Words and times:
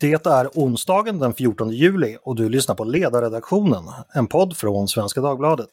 Det 0.00 0.26
är 0.26 0.48
onsdagen 0.54 1.18
den 1.18 1.34
14 1.34 1.70
juli 1.70 2.16
och 2.22 2.36
du 2.36 2.48
lyssnar 2.48 2.74
på 2.74 2.84
Ledarredaktionen, 2.84 3.84
en 4.14 4.26
podd 4.26 4.56
från 4.56 4.88
Svenska 4.88 5.20
Dagbladet. 5.20 5.68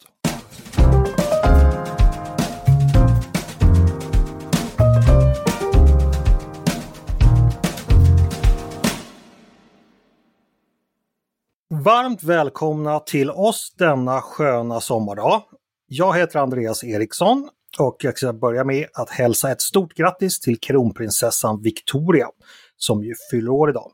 Varmt 11.69 12.23
välkomna 12.23 12.99
till 12.99 13.29
oss 13.29 13.73
denna 13.77 14.21
sköna 14.21 14.81
sommardag. 14.81 15.43
Jag 15.87 16.17
heter 16.17 16.39
Andreas 16.39 16.83
Eriksson 16.83 17.49
och 17.79 17.97
jag 17.99 18.17
ska 18.17 18.33
börja 18.33 18.63
med 18.63 18.87
att 18.93 19.09
hälsa 19.09 19.51
ett 19.51 19.61
stort 19.61 19.93
grattis 19.93 20.39
till 20.39 20.59
kronprinsessan 20.59 21.61
Victoria 21.61 22.27
som 22.77 23.03
ju 23.03 23.13
fyller 23.31 23.51
år 23.51 23.69
idag. 23.69 23.91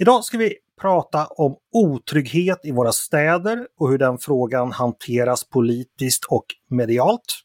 Idag 0.00 0.24
ska 0.24 0.38
vi 0.38 0.54
prata 0.80 1.26
om 1.26 1.56
otrygghet 1.72 2.60
i 2.62 2.70
våra 2.72 2.92
städer 2.92 3.66
och 3.78 3.90
hur 3.90 3.98
den 3.98 4.18
frågan 4.18 4.72
hanteras 4.72 5.44
politiskt 5.44 6.24
och 6.24 6.44
medialt. 6.70 7.40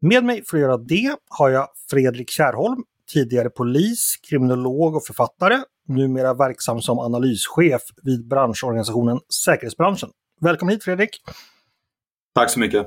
Med 0.00 0.24
mig 0.24 0.44
för 0.46 0.56
att 0.56 0.60
göra 0.60 0.76
det 0.76 1.16
har 1.28 1.50
jag 1.50 1.68
Fredrik 1.90 2.30
Kärrholm, 2.30 2.82
tidigare 3.12 3.50
polis, 3.50 4.16
kriminolog 4.28 4.96
och 4.96 5.06
författare, 5.06 5.58
numera 5.88 6.34
verksam 6.34 6.82
som 6.82 6.98
analyschef 6.98 7.82
vid 8.02 8.28
branschorganisationen 8.28 9.20
Säkerhetsbranschen. 9.44 10.10
Välkommen 10.40 10.72
hit 10.72 10.84
Fredrik! 10.84 11.22
Tack 12.34 12.50
så 12.50 12.60
mycket! 12.60 12.86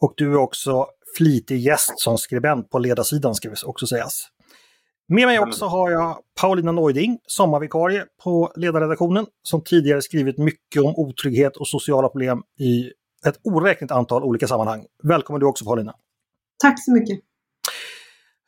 Och 0.00 0.14
du 0.16 0.32
är 0.32 0.36
också 0.36 0.86
flitig 1.16 1.60
gäst 1.60 2.00
som 2.00 2.18
skribent 2.18 2.70
på 2.70 2.78
ledarsidan 2.78 3.34
ska 3.34 3.54
också 3.64 3.86
sägas. 3.86 4.28
Med 5.12 5.26
mig 5.26 5.38
också 5.38 5.66
har 5.66 5.90
jag 5.90 6.18
Paulina 6.40 6.72
Neuding, 6.72 7.18
sommarvikarie 7.26 8.04
på 8.24 8.52
ledarredaktionen, 8.56 9.26
som 9.42 9.64
tidigare 9.64 10.02
skrivit 10.02 10.38
mycket 10.38 10.82
om 10.82 10.94
otrygghet 10.96 11.56
och 11.56 11.68
sociala 11.68 12.08
problem 12.08 12.42
i 12.60 12.90
ett 13.26 13.40
oräkneligt 13.44 13.92
antal 13.92 14.22
olika 14.24 14.46
sammanhang. 14.46 14.86
Välkommen 15.02 15.40
du 15.40 15.46
också 15.46 15.64
Paulina! 15.64 15.94
Tack 16.62 16.84
så 16.84 16.92
mycket! 16.92 17.20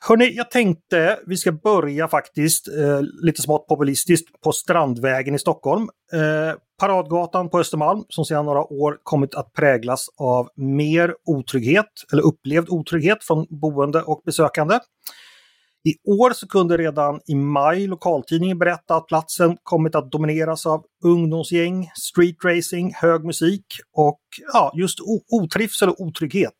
Hörni, 0.08 0.32
jag 0.36 0.50
tänkte 0.50 1.18
vi 1.26 1.36
ska 1.36 1.52
börja 1.52 2.08
faktiskt 2.08 2.68
eh, 2.68 3.00
lite 3.22 3.42
smått 3.42 3.66
populistiskt 3.66 4.40
på 4.40 4.52
Strandvägen 4.52 5.34
i 5.34 5.38
Stockholm. 5.38 5.88
Eh, 6.12 6.58
Paradgatan 6.80 7.50
på 7.50 7.58
Östermalm 7.58 8.04
som 8.08 8.24
sedan 8.24 8.44
några 8.44 8.72
år 8.72 8.98
kommit 9.02 9.34
att 9.34 9.52
präglas 9.52 10.06
av 10.16 10.48
mer 10.56 11.14
otrygghet 11.26 11.92
eller 12.12 12.22
upplevd 12.22 12.68
otrygghet 12.68 13.24
från 13.24 13.46
boende 13.50 14.02
och 14.02 14.22
besökande. 14.24 14.78
I 15.84 16.10
år 16.10 16.30
så 16.30 16.48
kunde 16.48 16.76
redan 16.76 17.20
i 17.26 17.34
maj 17.34 17.86
lokaltidningen 17.86 18.58
berätta 18.58 18.96
att 18.96 19.06
platsen 19.06 19.56
kommit 19.62 19.94
att 19.94 20.12
domineras 20.12 20.66
av 20.66 20.84
ungdomsgäng, 21.04 21.90
streetracing, 21.94 22.92
hög 22.94 23.24
musik 23.24 23.66
och 23.96 24.20
ja, 24.52 24.72
just 24.74 24.98
otrivsel 25.30 25.88
och 25.88 26.00
otrygghet 26.00 26.54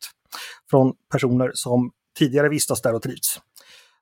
från 0.69 0.93
personer 1.11 1.51
som 1.53 1.91
tidigare 2.17 2.49
vistas 2.49 2.81
där 2.81 2.95
och 2.95 3.01
trivs. 3.01 3.39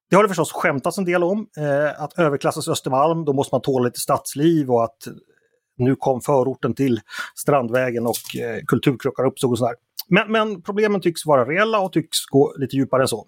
Det 0.09 0.16
har 0.16 0.23
det 0.23 0.30
förstås 0.30 0.52
skämtats 0.52 0.97
en 0.97 1.05
del 1.05 1.23
om, 1.23 1.47
eh, 1.58 2.03
att 2.03 2.19
överklassas 2.19 2.67
Östermalm, 2.67 3.25
då 3.25 3.33
måste 3.33 3.56
man 3.56 3.61
tåla 3.61 3.85
lite 3.85 4.00
stadsliv 4.00 4.72
och 4.72 4.83
att 4.83 5.08
nu 5.78 5.95
kom 5.95 6.22
förorten 6.22 6.73
till 6.73 7.02
Strandvägen 7.35 8.08
och 8.08 8.35
eh, 8.41 8.61
kulturkrockar 8.67 9.25
uppstod 9.25 9.52
och 9.52 9.58
sådär. 9.58 9.75
Men, 10.08 10.31
men 10.31 10.61
problemen 10.61 11.02
tycks 11.02 11.25
vara 11.25 11.45
reella 11.45 11.80
och 11.80 11.94
tycks 11.94 12.25
gå 12.25 12.53
lite 12.58 12.75
djupare 12.75 13.02
än 13.02 13.08
så. 13.08 13.28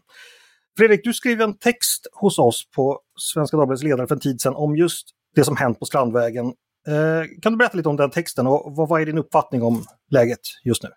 Fredrik, 0.77 1.03
du 1.03 1.13
skrev 1.13 1.41
en 1.41 1.57
text 1.57 2.07
hos 2.13 2.39
oss 2.39 2.69
på 2.75 2.99
Svenska 3.19 3.57
Dagbladets 3.57 3.83
ledare 3.83 4.07
för 4.07 4.16
en 4.16 4.21
tid 4.21 4.41
sedan 4.41 4.55
om 4.55 4.75
just 4.75 5.07
det 5.35 5.43
som 5.43 5.57
hänt 5.57 5.79
på 5.79 5.85
Strandvägen. 5.85 6.45
Eh, 6.88 7.23
kan 7.41 7.52
du 7.52 7.57
berätta 7.57 7.77
lite 7.77 7.89
om 7.89 7.95
den 7.95 8.11
texten 8.11 8.47
och 8.47 8.73
vad, 8.75 8.89
vad 8.89 9.01
är 9.01 9.05
din 9.05 9.17
uppfattning 9.17 9.63
om 9.63 9.83
läget 10.11 10.39
just 10.63 10.83
nu? 10.83 10.89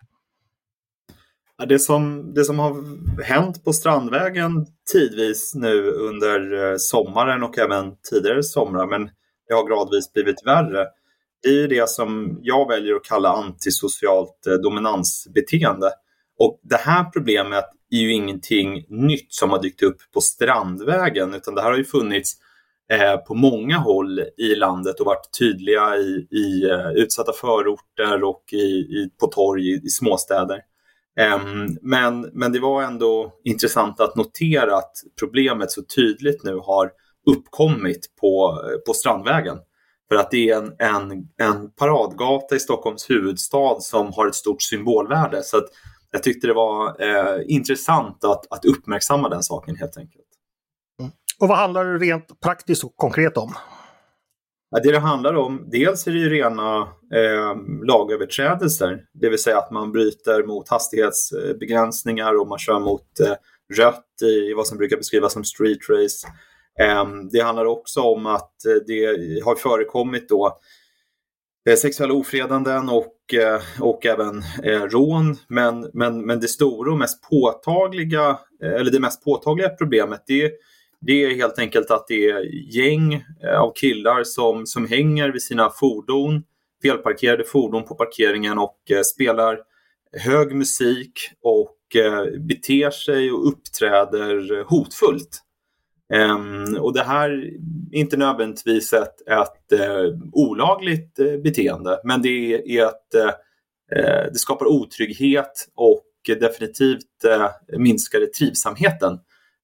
Det 1.69 1.79
som, 1.79 2.33
det 2.35 2.45
som 2.45 2.59
har 2.59 2.83
hänt 3.23 3.65
på 3.65 3.73
Strandvägen 3.73 4.67
tidvis 4.93 5.55
nu 5.55 5.91
under 5.91 6.71
eh, 6.71 6.75
sommaren 6.79 7.43
och 7.43 7.59
även 7.59 7.97
tidigare 8.11 8.43
somrar, 8.43 8.87
men 8.87 9.11
det 9.49 9.55
har 9.55 9.69
gradvis 9.69 10.13
blivit 10.13 10.47
värre, 10.47 10.87
det 11.43 11.49
är 11.49 11.53
ju 11.53 11.67
det 11.67 11.91
som 11.91 12.39
jag 12.43 12.69
väljer 12.69 12.95
att 12.95 13.05
kalla 13.05 13.29
antisocialt 13.29 14.47
eh, 14.47 14.55
dominansbeteende. 14.55 15.91
Och 16.39 16.61
det 16.63 16.77
här 16.77 17.05
problemet 17.05 17.65
är 17.91 17.99
ju 17.99 18.13
ingenting 18.13 18.87
nytt 18.89 19.33
som 19.33 19.51
har 19.51 19.63
dykt 19.63 19.83
upp 19.83 19.97
på 20.15 20.21
Strandvägen 20.21 21.35
utan 21.35 21.55
det 21.55 21.63
här 21.63 21.71
har 21.71 21.79
ju 21.79 21.85
funnits 21.85 22.33
eh, 22.93 23.17
på 23.17 23.35
många 23.35 23.79
håll 23.79 24.21
i 24.37 24.55
landet 24.55 25.01
och 25.01 25.07
varit 25.07 25.39
tydliga 25.39 25.97
i, 25.97 26.27
i 26.31 26.71
eh, 26.71 26.91
utsatta 26.91 27.33
förorter 27.33 28.25
och 28.25 28.45
i, 28.53 28.67
i, 28.67 29.11
på 29.21 29.27
torg 29.27 29.71
i, 29.71 29.81
i 29.85 29.89
småstäder. 29.89 30.61
Um, 31.21 31.79
men, 31.83 32.31
men 32.33 32.53
det 32.53 32.61
var 32.61 32.83
ändå 32.83 33.33
intressant 33.45 34.01
att 34.01 34.17
notera 34.17 34.77
att 34.77 34.93
problemet 35.19 35.71
så 35.71 35.83
tydligt 35.83 36.45
nu 36.45 36.55
har 36.55 36.91
uppkommit 37.31 38.17
på, 38.21 38.63
eh, 38.65 38.79
på 38.87 38.95
Strandvägen. 38.95 39.59
För 40.09 40.17
att 40.17 40.31
det 40.31 40.51
är 40.51 40.57
en, 40.57 40.73
en, 40.79 41.29
en 41.37 41.71
paradgata 41.71 42.57
i 42.57 42.61
Stockholms 42.61 43.11
huvudstad 43.11 43.81
som 43.81 44.13
har 44.13 44.27
ett 44.27 44.35
stort 44.35 44.63
symbolvärde. 44.63 45.43
Så 45.43 45.57
att 45.57 45.69
jag 46.17 46.23
tyckte 46.23 46.47
det 46.47 46.55
var 46.55 47.03
eh, 47.03 47.43
intressant 47.47 48.25
att, 48.25 48.53
att 48.53 48.65
uppmärksamma 48.65 49.29
den 49.29 49.43
saken 49.43 49.77
helt 49.77 49.97
enkelt. 49.97 50.25
Mm. 51.01 51.13
Och 51.41 51.49
vad 51.49 51.59
handlar 51.59 51.85
det 51.85 51.99
rent 51.99 52.41
praktiskt 52.41 52.85
och 52.85 52.97
konkret 52.97 53.37
om? 53.37 53.55
Ja, 54.71 54.81
det 54.83 54.93
det 54.93 54.99
handlar 54.99 55.35
om, 55.35 55.69
dels 55.71 56.07
är 56.07 56.11
det 56.11 56.19
ju 56.19 56.31
rena 56.31 56.79
eh, 57.15 57.57
lagöverträdelser, 57.87 59.05
det 59.13 59.29
vill 59.29 59.39
säga 59.39 59.59
att 59.59 59.71
man 59.71 59.93
bryter 59.93 60.47
mot 60.47 60.69
hastighetsbegränsningar 60.69 62.41
och 62.41 62.49
man 62.49 62.59
kör 62.59 62.81
mot 62.81 63.21
eh, 63.21 63.35
rött 63.77 64.23
i 64.23 64.55
vad 64.55 64.67
som 64.67 64.79
brukar 64.79 64.97
beskrivas 64.97 65.33
som 65.33 65.45
street 65.45 65.89
race. 65.89 66.27
Eh, 66.81 67.07
det 67.33 67.41
handlar 67.41 67.65
också 67.65 68.01
om 68.01 68.27
att 68.27 68.65
eh, 68.67 68.85
det 68.87 69.05
har 69.45 69.55
förekommit 69.55 70.29
då 70.29 70.59
Eh, 71.69 71.77
sexuella 71.77 72.15
ofredanden 72.15 72.89
och, 72.89 73.07
Eh, 73.33 73.61
och 73.81 74.07
även 74.07 74.43
eh, 74.63 74.83
rån. 74.83 75.37
Men, 75.49 75.91
men, 75.93 76.27
men 76.27 76.41
det 76.41 76.49
stora 76.49 76.93
och 76.93 76.99
mest 76.99 77.31
påtagliga, 77.31 78.39
eh, 78.63 78.73
eller 78.73 78.91
det 78.91 79.01
mest 79.01 79.25
påtagliga 79.25 79.69
problemet 79.69 80.23
det, 80.27 80.53
det 81.01 81.25
är 81.25 81.35
helt 81.35 81.59
enkelt 81.59 81.91
att 81.91 82.07
det 82.09 82.31
är 82.31 82.43
gäng 82.77 83.15
eh, 83.15 83.61
av 83.61 83.73
killar 83.75 84.25
som, 84.25 84.67
som 84.67 84.87
hänger 84.87 85.29
vid 85.29 85.43
sina 85.43 85.71
fordon, 85.71 86.43
felparkerade 86.83 87.45
fordon 87.45 87.85
på 87.85 87.95
parkeringen 87.95 88.59
och 88.59 88.79
spelar 89.15 89.59
hög 90.13 90.55
musik 90.55 91.13
och 91.43 91.73
beter 92.49 92.91
sig 92.91 93.33
och 93.33 93.49
uppträder 93.49 94.65
hotfullt. 94.65 95.46
Um, 96.15 96.77
och 96.81 96.95
det 96.95 97.03
här 97.03 97.31
är 97.31 97.99
inte 97.99 98.17
nödvändigtvis 98.17 98.93
ett, 98.93 99.29
ett 99.29 99.81
uh, 99.81 100.19
olagligt 100.33 101.19
uh, 101.19 101.43
beteende, 101.43 102.01
men 102.05 102.23
det 102.23 102.55
är 102.55 102.87
ett, 102.87 103.15
uh, 103.17 104.33
det 104.33 104.39
skapar 104.39 104.67
otrygghet 104.67 105.69
och 105.75 106.03
definitivt 106.41 107.25
minskar 107.79 108.27
trivsamheten. 108.27 109.19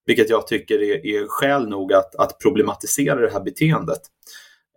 Vilket 0.07 0.31
jag 0.31 0.47
tycker 0.47 0.83
är, 0.83 1.07
är 1.07 1.27
skäl 1.29 1.69
nog 1.69 1.93
att, 1.93 2.15
att 2.17 2.39
problematisera 2.39 3.21
det 3.21 3.33
här 3.33 3.41
beteendet. 3.41 4.01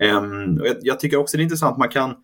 Um, 0.03 0.61
jag, 0.63 0.77
jag, 0.81 0.99
tycker 0.99 1.17
också 1.17 1.37
det 1.37 1.41
är 1.41 1.43
intressant, 1.43 1.77
man 1.77 1.89
kan 1.89 2.15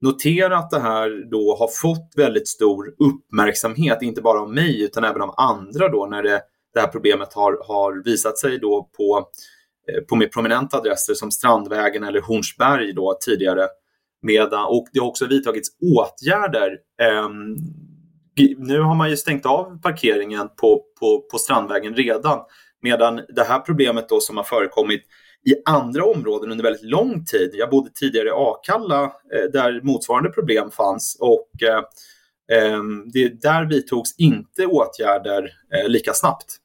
notera 0.00 0.58
att 0.58 0.70
det 0.70 0.80
här 0.80 1.30
då 1.30 1.56
har 1.58 1.68
fått 1.68 2.12
väldigt 2.16 2.48
stor 2.48 2.94
uppmärksamhet, 2.98 4.02
inte 4.02 4.22
bara 4.22 4.40
av 4.40 4.52
mig 4.52 4.82
utan 4.82 5.04
även 5.04 5.22
av 5.22 5.34
andra 5.36 5.88
då 5.88 6.06
när 6.06 6.22
det 6.22 6.42
det 6.74 6.80
här 6.80 6.86
problemet 6.86 7.34
har, 7.34 7.58
har 7.66 8.04
visat 8.04 8.38
sig 8.38 8.58
då 8.58 8.90
på, 8.96 9.28
eh, 9.92 10.04
på 10.04 10.16
mer 10.16 10.26
prominenta 10.26 10.76
adresser 10.76 11.14
som 11.14 11.30
Strandvägen 11.30 12.04
eller 12.04 12.20
Hornsberg 12.20 12.92
då 12.92 13.18
tidigare. 13.20 13.68
Medan, 14.22 14.64
och 14.64 14.86
det 14.92 15.00
har 15.00 15.06
också 15.06 15.26
vidtagits 15.26 15.68
åtgärder. 15.80 16.78
Eh, 17.02 17.28
nu 18.58 18.80
har 18.80 18.94
man 18.94 19.10
ju 19.10 19.16
stängt 19.16 19.46
av 19.46 19.80
parkeringen 19.82 20.48
på, 20.60 20.82
på, 21.00 21.26
på 21.30 21.38
Strandvägen 21.38 21.94
redan. 21.94 22.38
Medan 22.82 23.20
det 23.28 23.42
här 23.42 23.58
problemet 23.60 24.08
då 24.08 24.20
som 24.20 24.36
har 24.36 24.44
förekommit 24.44 25.02
i 25.46 25.54
andra 25.64 26.04
områden 26.04 26.50
under 26.50 26.64
väldigt 26.64 26.90
lång 26.90 27.24
tid. 27.24 27.50
Jag 27.54 27.70
bodde 27.70 27.90
tidigare 27.94 28.28
i 28.28 28.32
Akalla 28.32 29.04
eh, 29.04 29.50
där 29.52 29.80
motsvarande 29.82 30.30
problem 30.30 30.70
fanns 30.70 31.16
och 31.20 31.50
eh, 31.62 31.82
ehm, 32.58 33.10
det, 33.12 33.42
där 33.42 33.64
vidtogs 33.64 34.14
inte 34.18 34.66
åtgärder 34.66 35.50
eh, 35.74 35.88
lika 35.88 36.12
snabbt. 36.12 36.56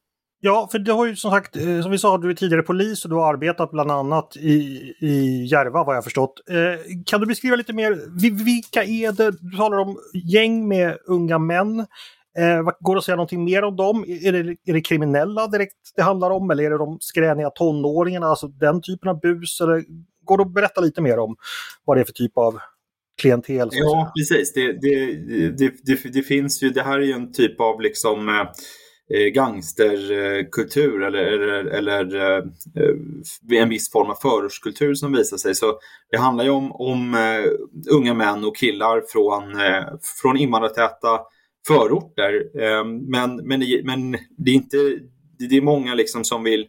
Ja, 0.45 0.67
för 0.71 0.79
det 0.79 0.91
har 0.91 1.05
ju 1.05 1.15
som 1.15 1.31
sagt, 1.31 1.55
eh, 1.55 1.81
som 1.81 1.91
vi 1.91 1.97
sa, 1.97 2.17
du 2.17 2.29
är 2.29 2.33
tidigare 2.33 2.63
polis 2.63 3.03
och 3.03 3.09
du 3.09 3.15
har 3.15 3.33
arbetat 3.33 3.71
bland 3.71 3.91
annat 3.91 4.37
i, 4.37 4.93
i 4.99 5.45
Järva 5.45 5.83
vad 5.83 5.95
jag 5.95 6.03
förstått. 6.03 6.33
Eh, 6.49 6.79
kan 7.05 7.21
du 7.21 7.27
beskriva 7.27 7.55
lite 7.55 7.73
mer, 7.73 7.99
vilka 8.45 8.83
är 8.83 9.11
det, 9.11 9.31
du 9.41 9.57
talar 9.57 9.77
om 9.77 9.97
gäng 10.13 10.67
med 10.67 10.97
unga 11.07 11.39
män. 11.39 11.79
Eh, 12.37 12.61
går 12.79 12.95
det 12.95 12.97
att 12.97 13.03
säga 13.03 13.15
någonting 13.15 13.43
mer 13.43 13.63
om 13.63 13.75
dem? 13.75 14.05
Är 14.07 14.31
det, 14.31 14.57
är 14.65 14.73
det 14.73 14.81
kriminella 14.81 15.47
direkt 15.47 15.75
det 15.95 16.01
handlar 16.01 16.29
om 16.29 16.51
eller 16.51 16.63
är 16.63 16.69
det 16.69 16.77
de 16.77 16.97
skräniga 17.01 17.49
tonåringarna, 17.49 18.27
alltså 18.27 18.47
den 18.47 18.81
typen 18.81 19.09
av 19.09 19.19
bus? 19.19 19.61
Eller 19.61 19.83
går 20.23 20.37
det 20.37 20.43
att 20.43 20.53
berätta 20.53 20.81
lite 20.81 21.01
mer 21.01 21.19
om 21.19 21.35
vad 21.85 21.97
det 21.97 22.01
är 22.01 22.05
för 22.05 22.13
typ 22.13 22.37
av 22.37 22.59
klientel? 23.21 23.69
Ja, 23.71 24.13
precis. 24.17 24.53
Det, 24.53 24.73
det, 24.73 25.05
det, 25.49 25.73
det, 25.83 26.13
det 26.13 26.21
finns 26.21 26.63
ju, 26.63 26.69
det 26.69 26.83
här 26.83 26.99
är 26.99 27.05
ju 27.05 27.13
en 27.13 27.33
typ 27.33 27.61
av 27.61 27.81
liksom 27.81 28.29
Eh, 29.13 29.27
gangsterkultur 29.27 31.03
eller, 31.03 31.19
eller, 31.19 31.65
eller 31.65 32.15
eh, 32.15 33.61
en 33.61 33.69
viss 33.69 33.91
form 33.91 34.09
av 34.09 34.15
förortskultur 34.15 34.93
som 34.93 35.13
visar 35.13 35.37
sig. 35.37 35.55
Så 35.55 35.79
det 36.11 36.17
handlar 36.17 36.43
ju 36.43 36.49
om, 36.49 36.71
om 36.71 37.13
eh, 37.13 37.51
unga 37.91 38.13
män 38.13 38.45
och 38.45 38.57
killar 38.57 39.03
från, 39.07 39.43
från 40.21 40.37
invandrartäta 40.37 41.19
förorter. 41.67 42.43
Men, 42.83 43.35
men, 43.35 43.63
men 43.83 44.11
det 44.37 44.51
är 44.51 44.55
inte 44.55 44.77
det 45.39 45.57
är 45.57 45.61
många 45.61 45.93
liksom 45.93 46.23
som 46.23 46.43
vill 46.43 46.67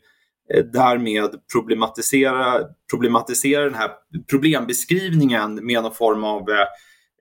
därmed 0.73 1.31
problematisera, 1.53 2.61
problematisera 2.91 3.65
den 3.65 3.75
här 3.75 3.91
problembeskrivningen 4.31 5.67
med 5.67 5.83
någon 5.83 5.95
form 5.95 6.25
av 6.25 6.45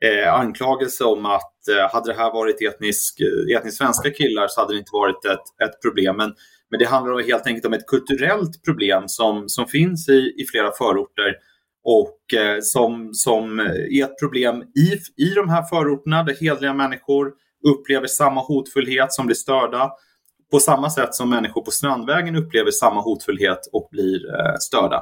eh, 0.05 0.33
anklagelse 0.33 1.03
om 1.03 1.25
att 1.25 1.67
eh, 1.67 1.93
hade 1.93 2.11
det 2.11 2.17
här 2.17 2.31
varit 2.33 2.61
etnisk, 2.61 3.19
eh, 3.19 3.57
etnisk 3.57 3.77
svenska 3.77 4.09
killar 4.11 4.47
så 4.47 4.61
hade 4.61 4.73
det 4.73 4.79
inte 4.79 4.93
varit 4.93 5.25
ett, 5.25 5.67
ett 5.67 5.81
problem. 5.81 6.17
Men, 6.17 6.33
men 6.71 6.79
det 6.79 6.85
handlar 6.85 7.23
helt 7.23 7.47
enkelt 7.47 7.65
om 7.65 7.73
ett 7.73 7.87
kulturellt 7.87 8.63
problem 8.63 9.03
som, 9.07 9.49
som 9.49 9.67
finns 9.67 10.09
i, 10.09 10.33
i 10.37 10.45
flera 10.51 10.71
förorter 10.71 11.35
och 11.83 12.39
eh, 12.39 12.57
som, 12.61 13.09
som 13.13 13.59
är 13.59 14.03
ett 14.03 14.19
problem 14.19 14.63
i, 14.75 15.23
i 15.23 15.29
de 15.35 15.49
här 15.49 15.63
förorterna 15.63 16.23
där 16.23 16.35
hedliga 16.41 16.73
människor 16.73 17.31
upplever 17.67 18.07
samma 18.07 18.41
hotfullhet 18.41 19.13
som 19.13 19.25
blir 19.25 19.35
störda 19.35 19.91
på 20.51 20.59
samma 20.59 20.89
sätt 20.89 21.15
som 21.15 21.29
människor 21.29 21.61
på 21.61 21.71
Strandvägen 21.71 22.35
upplever 22.35 22.71
samma 22.71 23.01
hotfullhet 23.01 23.59
och 23.71 23.87
blir 23.91 24.35
eh, 24.35 24.55
störda. 24.59 25.01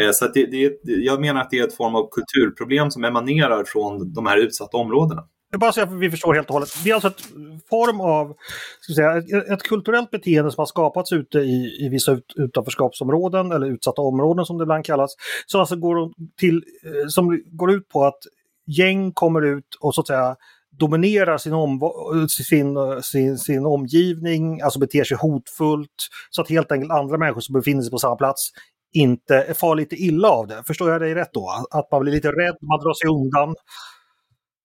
Eh, 0.00 0.10
så 0.12 0.26
det, 0.26 0.46
det, 0.46 0.78
jag 0.84 1.20
menar 1.20 1.40
att 1.40 1.50
det 1.50 1.58
är 1.58 1.66
ett 1.66 1.76
form 1.76 1.94
av 1.94 2.08
kulturproblem 2.10 2.90
som 2.90 3.04
emanerar 3.04 3.64
från 3.64 4.12
de 4.12 4.26
här 4.26 4.36
utsatta 4.36 4.76
områdena. 4.76 5.24
Bara 5.56 5.72
så 5.72 5.82
att 5.82 5.92
vi 5.92 6.10
förstår 6.10 6.34
helt 6.34 6.48
och 6.48 6.54
hållet. 6.54 6.68
Det 6.84 6.90
är 6.90 6.94
alltså 6.94 7.08
ett 7.08 7.22
form 7.70 8.00
av 8.00 8.34
ska 8.80 8.92
säga, 8.94 9.16
ett, 9.16 9.50
ett 9.50 9.62
kulturellt 9.62 10.10
beteende 10.10 10.50
som 10.50 10.60
har 10.60 10.66
skapats 10.66 11.12
ute 11.12 11.38
i, 11.38 11.86
i 11.86 11.88
vissa 11.88 12.12
ut, 12.12 12.32
utanförskapsområden 12.36 13.52
eller 13.52 13.66
utsatta 13.66 14.02
områden 14.02 14.44
som 14.44 14.58
det 14.58 14.62
ibland 14.62 14.84
kallas. 14.84 15.10
Som 15.46 15.60
alltså 15.60 15.76
går, 15.76 16.12
till, 16.40 16.56
eh, 16.56 17.08
som 17.08 17.42
går 17.46 17.72
ut 17.72 17.88
på 17.88 18.04
att 18.04 18.18
gäng 18.66 19.12
kommer 19.12 19.42
ut 19.42 19.74
och 19.80 19.94
så 19.94 20.00
att 20.00 20.06
säga 20.06 20.36
dominerar 20.78 21.38
sin, 21.38 21.52
om, 21.52 21.80
sin, 22.28 22.76
sin, 23.02 23.38
sin 23.38 23.66
omgivning, 23.66 24.60
alltså 24.60 24.78
beter 24.78 25.04
sig 25.04 25.16
hotfullt. 25.16 26.08
Så 26.30 26.42
att 26.42 26.48
helt 26.48 26.72
enkelt 26.72 26.92
andra 26.92 27.18
människor 27.18 27.40
som 27.40 27.52
befinner 27.52 27.82
sig 27.82 27.90
på 27.90 27.98
samma 27.98 28.16
plats 28.16 28.50
inte 28.92 29.54
far 29.56 29.76
lite 29.76 29.96
illa 29.96 30.28
av 30.28 30.46
det. 30.46 30.62
Förstår 30.66 30.90
jag 30.90 31.00
dig 31.00 31.14
rätt 31.14 31.32
då? 31.32 31.66
Att 31.70 31.90
man 31.92 32.02
blir 32.02 32.12
lite 32.12 32.28
rädd, 32.28 32.56
man 32.60 32.80
drar 32.80 32.94
sig 32.94 33.08
undan. 33.08 33.54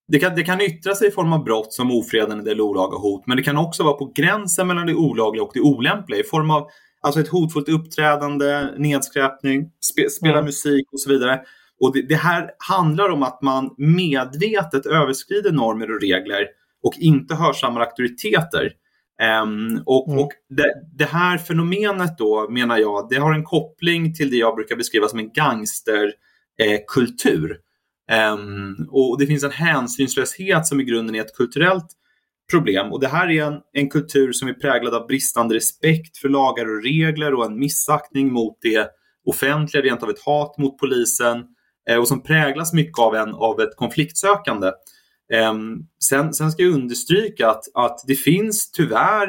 Det 0.07 0.19
kan, 0.19 0.35
det 0.35 0.43
kan 0.43 0.61
yttra 0.61 0.95
sig 0.95 1.07
i 1.07 1.11
form 1.11 1.33
av 1.33 1.43
brott 1.43 1.73
som 1.73 1.91
ofredande 1.91 2.51
eller 2.51 2.63
olaga 2.63 2.97
hot, 2.97 3.27
men 3.27 3.37
det 3.37 3.43
kan 3.43 3.57
också 3.57 3.83
vara 3.83 3.93
på 3.93 4.11
gränsen 4.15 4.67
mellan 4.67 4.87
det 4.87 4.95
olagliga 4.95 5.43
och 5.43 5.51
det 5.53 5.61
olämpliga 5.61 6.19
i 6.19 6.23
form 6.23 6.51
av 6.51 6.67
alltså 7.01 7.19
ett 7.19 7.27
hotfullt 7.27 7.69
uppträdande, 7.69 8.67
nedskräpning, 8.77 9.71
spe, 9.81 10.09
spela 10.09 10.33
mm. 10.33 10.45
musik 10.45 10.85
och 10.91 10.99
så 10.99 11.09
vidare. 11.09 11.41
Och 11.79 11.93
det, 11.93 12.01
det, 12.01 12.15
här 12.15 12.49
handlar 12.69 13.09
om 13.09 13.23
att 13.23 13.41
man 13.41 13.75
medvetet 13.77 14.85
överskrider 14.85 15.51
normer 15.51 15.95
och 15.95 16.01
regler 16.01 16.47
och 16.83 16.93
inte 16.97 17.35
hörsammar 17.35 17.81
auktoriteter. 17.81 18.71
Um, 19.21 19.83
och, 19.85 20.07
mm. 20.07 20.19
och 20.19 20.31
det, 20.49 20.73
det, 20.97 21.05
här 21.05 21.37
fenomenet 21.37 22.17
då 22.17 22.49
menar 22.49 22.77
jag, 22.77 23.07
det 23.09 23.15
har 23.15 23.33
en 23.33 23.43
koppling 23.43 24.13
till 24.13 24.29
det 24.29 24.37
jag 24.37 24.55
brukar 24.55 24.75
beskriva 24.75 25.07
som 25.07 25.19
en 25.19 25.31
gangsterkultur. 25.33 27.57
Eh, 28.11 28.33
um, 28.33 28.87
och 28.91 29.19
det 29.19 29.27
finns 29.27 29.43
en 29.43 29.51
hänsynslöshet 29.51 30.67
som 30.67 30.81
i 30.81 30.83
grunden 30.83 31.15
är 31.15 31.21
ett 31.21 31.35
kulturellt 31.35 31.87
problem. 32.51 32.91
Och 32.91 32.99
det 32.99 33.07
här 33.07 33.29
är 33.29 33.43
en, 33.43 33.59
en 33.73 33.89
kultur 33.89 34.31
som 34.31 34.47
är 34.47 34.53
präglad 34.53 34.93
av 34.93 35.07
bristande 35.07 35.55
respekt 35.55 36.17
för 36.17 36.29
lagar 36.29 36.65
och 36.65 36.83
regler 36.83 37.33
och 37.33 37.45
en 37.45 37.59
missaktning 37.59 38.33
mot 38.33 38.57
det 38.61 38.89
offentliga, 39.25 39.83
rent 39.83 40.03
av 40.03 40.09
ett 40.09 40.25
hat 40.25 40.57
mot 40.57 40.77
polisen 40.77 41.43
eh, 41.89 41.97
och 41.97 42.07
som 42.07 42.23
präglas 42.23 42.73
mycket 42.73 42.99
av, 42.99 43.15
en, 43.15 43.33
av 43.33 43.61
ett 43.61 43.75
konfliktsökande. 43.75 44.71
Ehm, 45.33 45.79
sen, 46.09 46.33
sen, 46.33 46.51
ska 46.51 46.63
jag 46.63 46.73
understryka 46.73 47.49
att, 47.49 47.63
att 47.73 48.03
det 48.07 48.15
finns 48.15 48.71
tyvärr 48.71 49.27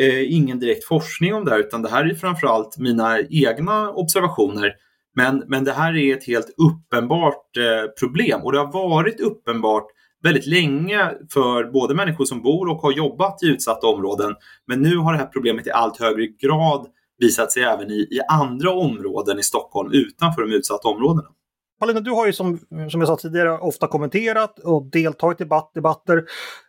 eh, 0.00 0.32
ingen 0.32 0.58
direkt 0.58 0.84
forskning 0.84 1.34
om 1.34 1.44
det 1.44 1.50
här 1.50 1.58
utan 1.58 1.82
det 1.82 1.88
här 1.88 2.04
är 2.04 2.14
framförallt 2.14 2.78
mina 2.78 3.20
egna 3.20 3.90
observationer. 3.90 4.72
Men, 5.14 5.44
men 5.46 5.64
det 5.64 5.72
här 5.72 5.96
är 5.96 6.16
ett 6.16 6.26
helt 6.26 6.54
uppenbart 6.58 7.56
eh, 7.56 7.90
problem 8.00 8.40
och 8.42 8.52
det 8.52 8.58
har 8.58 8.72
varit 8.72 9.20
uppenbart 9.20 9.86
väldigt 10.22 10.46
länge 10.46 11.12
för 11.32 11.64
både 11.64 11.94
människor 11.94 12.24
som 12.24 12.42
bor 12.42 12.68
och 12.68 12.78
har 12.78 12.92
jobbat 12.92 13.42
i 13.42 13.46
utsatta 13.46 13.86
områden. 13.86 14.34
Men 14.66 14.82
nu 14.82 14.96
har 14.96 15.12
det 15.12 15.18
här 15.18 15.26
problemet 15.26 15.66
i 15.66 15.70
allt 15.70 16.00
högre 16.00 16.26
grad 16.26 16.86
visat 17.18 17.52
sig 17.52 17.62
även 17.62 17.90
i, 17.90 17.94
i 18.10 18.20
andra 18.28 18.70
områden 18.70 19.38
i 19.38 19.42
Stockholm 19.42 19.92
utanför 19.92 20.42
de 20.42 20.52
utsatta 20.52 20.88
områdena. 20.88 21.28
Paulina, 21.80 22.00
du 22.00 22.10
har 22.10 22.26
ju 22.26 22.32
som, 22.32 22.58
som 22.90 23.00
jag 23.00 23.08
sa 23.08 23.16
tidigare 23.16 23.58
ofta 23.58 23.86
kommenterat 23.86 24.58
och 24.58 24.90
deltagit 24.90 25.40
i 25.40 25.44
debatt, 25.44 25.70
debatter 25.74 26.24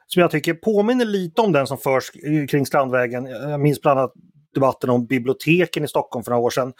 som 0.08 0.22
jag 0.22 0.32
tycker 0.32 0.54
påminner 0.54 1.06
lite 1.06 1.42
om 1.42 1.52
den 1.52 1.68
som 1.68 1.78
förs 1.78 2.12
kring 2.50 2.66
Strandvägen. 2.66 3.26
Jag 3.26 3.60
minns 3.60 3.82
bland 3.82 4.00
annat 4.00 4.14
debatten 4.54 4.90
om 4.90 5.06
biblioteken 5.06 5.84
i 5.84 5.88
Stockholm 5.88 6.24
för 6.24 6.32
några 6.32 6.44
år 6.44 6.50
sedan. 6.50 6.74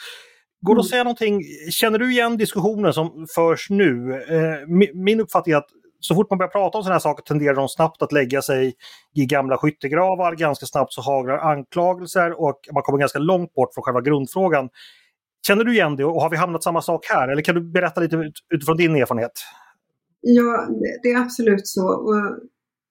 Går 0.62 0.76
det 0.76 0.80
att 0.80 0.86
mm. 0.86 0.90
säga 0.90 1.04
någonting, 1.04 1.44
känner 1.72 2.00
du 2.00 2.12
igen 2.12 2.38
diskussionen 2.38 2.94
som 2.94 3.28
förs 3.36 3.70
nu? 3.70 4.14
Eh, 4.30 4.68
min 4.94 5.20
uppfattning 5.20 5.54
är 5.54 5.58
att 5.58 5.70
så 6.00 6.16
fort 6.16 6.30
man 6.30 6.38
börjar 6.38 6.50
prata 6.50 6.78
om 6.78 6.84
sådana 6.84 6.94
här 6.94 7.00
saker 7.00 7.24
tenderar 7.24 7.56
de 7.56 7.70
snabbt 7.70 8.02
att 8.02 8.12
lägga 8.12 8.42
sig 8.42 8.74
i 9.16 9.26
gamla 9.26 9.58
skyttegravar. 9.58 10.36
Ganska 10.36 10.66
snabbt 10.66 10.94
så 10.94 11.02
haglar 11.02 11.38
anklagelser 11.38 12.42
och 12.42 12.60
man 12.74 12.84
kommer 12.84 13.00
ganska 13.00 13.20
långt 13.20 13.54
bort 13.54 13.74
från 13.74 13.84
själva 13.84 14.02
grundfrågan. 14.02 14.70
Känner 15.48 15.64
du 15.64 15.74
igen 15.74 15.96
det 15.96 16.06
och 16.06 16.22
har 16.22 16.30
vi 16.30 16.38
hamnat 16.38 16.64
samma 16.64 16.82
sak 16.82 17.06
här? 17.10 17.28
Eller 17.28 17.42
kan 17.42 17.56
du 17.56 17.62
berätta 17.62 18.02
lite 18.02 18.32
utifrån 18.54 18.78
din 18.78 18.96
erfarenhet? 18.96 19.32
Ja, 20.22 20.68
det 21.04 21.12
är 21.12 21.18
absolut 21.18 21.68
så. 21.68 21.88
Och 21.88 22.40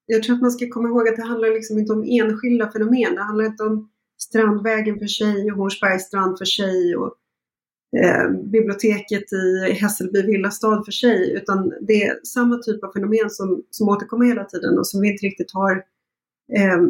jag 0.07 0.23
tror 0.23 0.37
att 0.37 0.43
man 0.43 0.51
ska 0.51 0.69
komma 0.69 0.89
ihåg 0.89 1.09
att 1.09 1.17
det 1.17 1.23
handlar 1.23 1.49
liksom 1.49 1.79
inte 1.79 1.93
om 1.93 2.05
enskilda 2.05 2.73
fenomen. 2.73 3.15
Det 3.15 3.23
handlar 3.23 3.45
inte 3.45 3.63
om 3.63 3.91
Strandvägen 4.19 4.99
för 4.99 5.07
sig 5.07 5.51
och 5.51 5.59
Hornsbergsstrand 5.59 6.39
för 6.39 6.45
sig 6.45 6.97
och 6.97 7.15
eh, 8.03 8.31
biblioteket 8.31 9.33
i 9.33 9.73
Hässelby 9.73 10.23
villastad 10.23 10.83
för 10.85 10.93
sig. 10.93 11.33
Utan 11.33 11.73
det 11.81 12.03
är 12.03 12.21
samma 12.25 12.59
typ 12.59 12.85
av 12.85 12.93
fenomen 12.93 13.31
som, 13.31 13.63
som 13.71 13.89
återkommer 13.89 14.27
hela 14.27 14.45
tiden 14.45 14.79
och 14.79 14.87
som 14.87 15.01
vi 15.01 15.13
inte 15.13 15.27
riktigt 15.27 15.53
har 15.53 15.73
eh, 16.57 16.83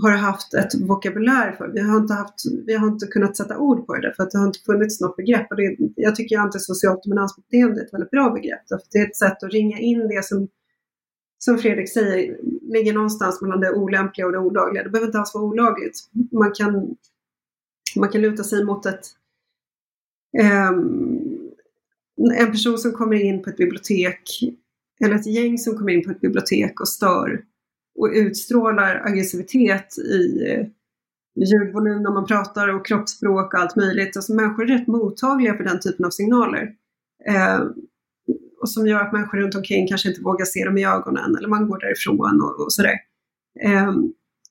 har 0.00 0.10
haft 0.10 0.54
ett 0.54 0.74
vokabulär 0.74 1.52
för. 1.52 1.68
Vi 1.68 1.80
har 1.80 1.96
inte, 1.96 2.14
haft, 2.14 2.34
vi 2.66 2.74
har 2.74 2.88
inte 2.88 3.06
kunnat 3.06 3.36
sätta 3.36 3.58
ord 3.58 3.86
på 3.86 3.96
det 3.96 4.14
för 4.16 4.22
att 4.22 4.30
det 4.30 4.38
har 4.38 4.46
inte 4.46 4.58
funnits 4.66 5.00
något 5.00 5.16
begrepp. 5.16 5.46
Och 5.50 5.56
det, 5.56 5.76
jag 5.96 6.16
tycker 6.16 6.38
antisocialt 6.38 7.02
dominansbeteende 7.02 7.80
är 7.80 7.84
ett 7.84 7.92
väldigt 7.92 8.10
bra 8.10 8.30
begrepp. 8.30 8.60
Det 8.92 8.98
är 8.98 9.06
ett 9.06 9.16
sätt 9.16 9.42
att 9.42 9.52
ringa 9.52 9.78
in 9.78 10.08
det 10.08 10.24
som, 10.24 10.48
som 11.38 11.58
Fredrik 11.58 11.92
säger, 11.92 12.38
ligger 12.62 12.92
någonstans 12.92 13.42
mellan 13.42 13.60
det 13.60 13.72
olämpliga 13.72 14.26
och 14.26 14.32
det 14.32 14.38
olagliga. 14.38 14.82
Det 14.82 14.90
behöver 14.90 15.08
inte 15.08 15.18
alls 15.18 15.34
vara 15.34 15.44
olagligt. 15.44 15.98
Man 16.32 16.52
kan, 16.52 16.96
man 17.96 18.08
kan 18.08 18.20
luta 18.20 18.44
sig 18.44 18.64
mot 18.64 18.86
ett 18.86 19.06
um, 20.70 21.42
en 22.38 22.50
person 22.50 22.78
som 22.78 22.92
kommer 22.92 23.16
in 23.16 23.42
på 23.42 23.50
ett 23.50 23.56
bibliotek 23.56 24.22
eller 25.04 25.14
ett 25.14 25.26
gäng 25.26 25.58
som 25.58 25.76
kommer 25.76 25.92
in 25.92 26.04
på 26.04 26.10
ett 26.10 26.20
bibliotek 26.20 26.80
och 26.80 26.88
stör 26.88 27.44
och 27.98 28.10
utstrålar 28.14 29.02
aggressivitet 29.04 29.98
i 29.98 30.36
ljudvolym 31.34 32.02
när 32.02 32.10
man 32.10 32.26
pratar 32.26 32.68
och 32.68 32.86
kroppsspråk 32.86 33.54
och 33.54 33.60
allt 33.60 33.76
möjligt. 33.76 34.16
Alltså 34.16 34.34
människor 34.34 34.70
är 34.70 34.78
rätt 34.78 34.86
mottagliga 34.86 35.54
för 35.54 35.64
den 35.64 35.80
typen 35.80 36.04
av 36.04 36.10
signaler. 36.10 36.72
Eh, 37.28 37.60
och 38.60 38.70
som 38.70 38.86
gör 38.86 39.00
att 39.00 39.12
människor 39.12 39.38
runt 39.38 39.54
omkring 39.54 39.88
kanske 39.88 40.08
inte 40.08 40.22
vågar 40.22 40.44
se 40.44 40.64
dem 40.64 40.78
i 40.78 40.84
ögonen 40.84 41.36
eller 41.36 41.48
man 41.48 41.68
går 41.68 41.78
därifrån 41.78 42.42
och, 42.42 42.64
och 42.64 42.72
sådär. 42.72 42.96
Eh, 43.64 43.92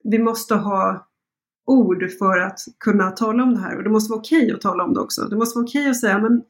vi 0.03 0.19
måste 0.19 0.55
ha 0.55 1.07
ord 1.65 2.11
för 2.19 2.39
att 2.39 2.59
kunna 2.79 3.11
tala 3.11 3.43
om 3.43 3.53
det 3.53 3.59
här 3.59 3.77
och 3.77 3.83
det 3.83 3.89
måste 3.89 4.11
vara 4.11 4.19
okej 4.19 4.43
okay 4.43 4.55
att 4.55 4.61
tala 4.61 4.83
om 4.83 4.93
det 4.93 4.99
också. 4.99 5.21
Det 5.21 5.35
måste 5.35 5.57
vara 5.57 5.65
okej 5.65 5.81
okay 5.81 5.91
att 5.91 5.99
säga, 5.99 6.19
men 6.19 6.41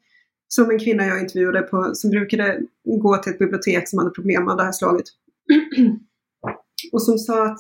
som 0.47 0.69
en 0.71 0.79
kvinna 0.79 1.05
jag 1.05 1.19
intervjuade 1.19 1.61
på, 1.61 1.91
som 1.93 2.09
brukade 2.09 2.61
gå 3.01 3.17
till 3.17 3.31
ett 3.31 3.39
bibliotek 3.39 3.89
som 3.89 3.99
hade 3.99 4.11
problem 4.11 4.47
av 4.47 4.57
det 4.57 4.63
här 4.63 4.71
slaget. 4.71 5.05
och 6.91 7.01
som 7.01 7.17
sa 7.17 7.45
att 7.45 7.59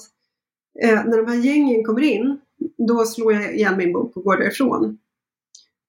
eh, 0.83 1.05
när 1.05 1.17
de 1.17 1.31
här 1.31 1.39
gängen 1.39 1.83
kommer 1.83 2.01
in, 2.01 2.39
då 2.87 3.05
slår 3.05 3.33
jag 3.33 3.55
igen 3.55 3.77
min 3.77 3.93
bok 3.93 4.17
och 4.17 4.23
går 4.23 4.37
därifrån. 4.37 4.97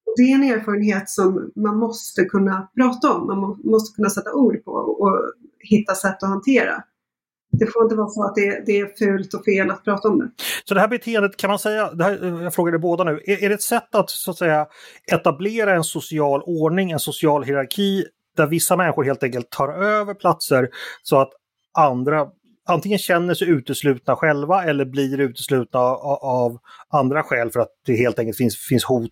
Och 0.06 0.12
det 0.16 0.22
är 0.22 0.34
en 0.34 0.42
erfarenhet 0.42 1.10
som 1.10 1.52
man 1.56 1.76
måste 1.76 2.24
kunna 2.24 2.68
prata 2.76 3.12
om, 3.12 3.26
man 3.26 3.38
må, 3.38 3.58
måste 3.64 3.96
kunna 3.96 4.10
sätta 4.10 4.32
ord 4.32 4.64
på 4.64 4.70
och 4.72 5.32
hitta 5.58 5.94
sätt 5.94 6.22
att 6.22 6.28
hantera. 6.28 6.84
Det 7.58 7.66
får 7.66 7.82
inte 7.82 7.94
vara 7.94 8.08
så 8.08 8.24
att 8.24 8.34
det, 8.34 8.62
det, 8.66 8.80
är 8.80 8.86
fult 8.98 9.34
och 9.34 9.44
fel 9.44 9.70
att 9.70 9.84
prata 9.84 10.08
om 10.08 10.18
det. 10.18 10.30
Så 10.64 10.74
det 10.74 10.80
här 10.80 10.88
beteendet, 10.88 11.36
kan 11.36 11.50
man 11.50 11.58
säga, 11.58 11.92
det 11.92 12.04
här, 12.04 12.24
eh, 12.24 12.42
jag 12.42 12.54
frågar 12.54 12.74
er 12.74 12.78
båda 12.78 13.04
nu, 13.04 13.20
är, 13.24 13.44
är, 13.44 13.48
det 13.48 13.54
ett 13.54 13.62
sätt 13.62 13.94
att 13.94 14.10
så 14.10 14.30
att 14.30 14.38
säga 14.38 14.66
etablera 15.12 15.74
en 15.74 15.84
social 15.84 16.42
ordning, 16.42 16.90
en 16.90 16.98
social 16.98 17.44
hierarki 17.44 18.04
där 18.36 18.46
vissa 18.46 18.76
människor 18.76 19.04
helt 19.04 19.22
enkelt 19.22 19.50
tar 19.50 19.68
över 19.68 20.14
platser 20.14 20.68
så 21.02 21.20
att 21.20 21.30
andra 21.78 22.26
antingen 22.68 22.98
känner 22.98 23.34
sig 23.34 23.48
uteslutna 23.48 24.16
själva 24.16 24.64
eller 24.64 24.84
blir 24.84 25.20
uteslutna 25.20 25.80
av, 25.80 26.18
av 26.22 26.58
andra 26.90 27.22
skäl 27.22 27.50
för 27.50 27.60
att 27.60 27.68
det 27.86 27.96
helt 27.96 28.18
enkelt 28.18 28.38
finns, 28.38 28.56
finns 28.56 28.84
hot. 28.84 29.10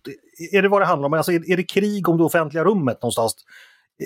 Är 0.51 0.61
det 0.61 0.69
vad 0.69 0.81
det 0.81 0.85
handlar 0.85 1.05
om? 1.05 1.13
Alltså, 1.13 1.31
är, 1.31 1.51
är 1.51 1.57
det 1.57 1.63
krig 1.63 2.09
om 2.09 2.17
det 2.17 2.23
offentliga 2.23 2.63
rummet 2.63 3.01
någonstans? 3.01 3.35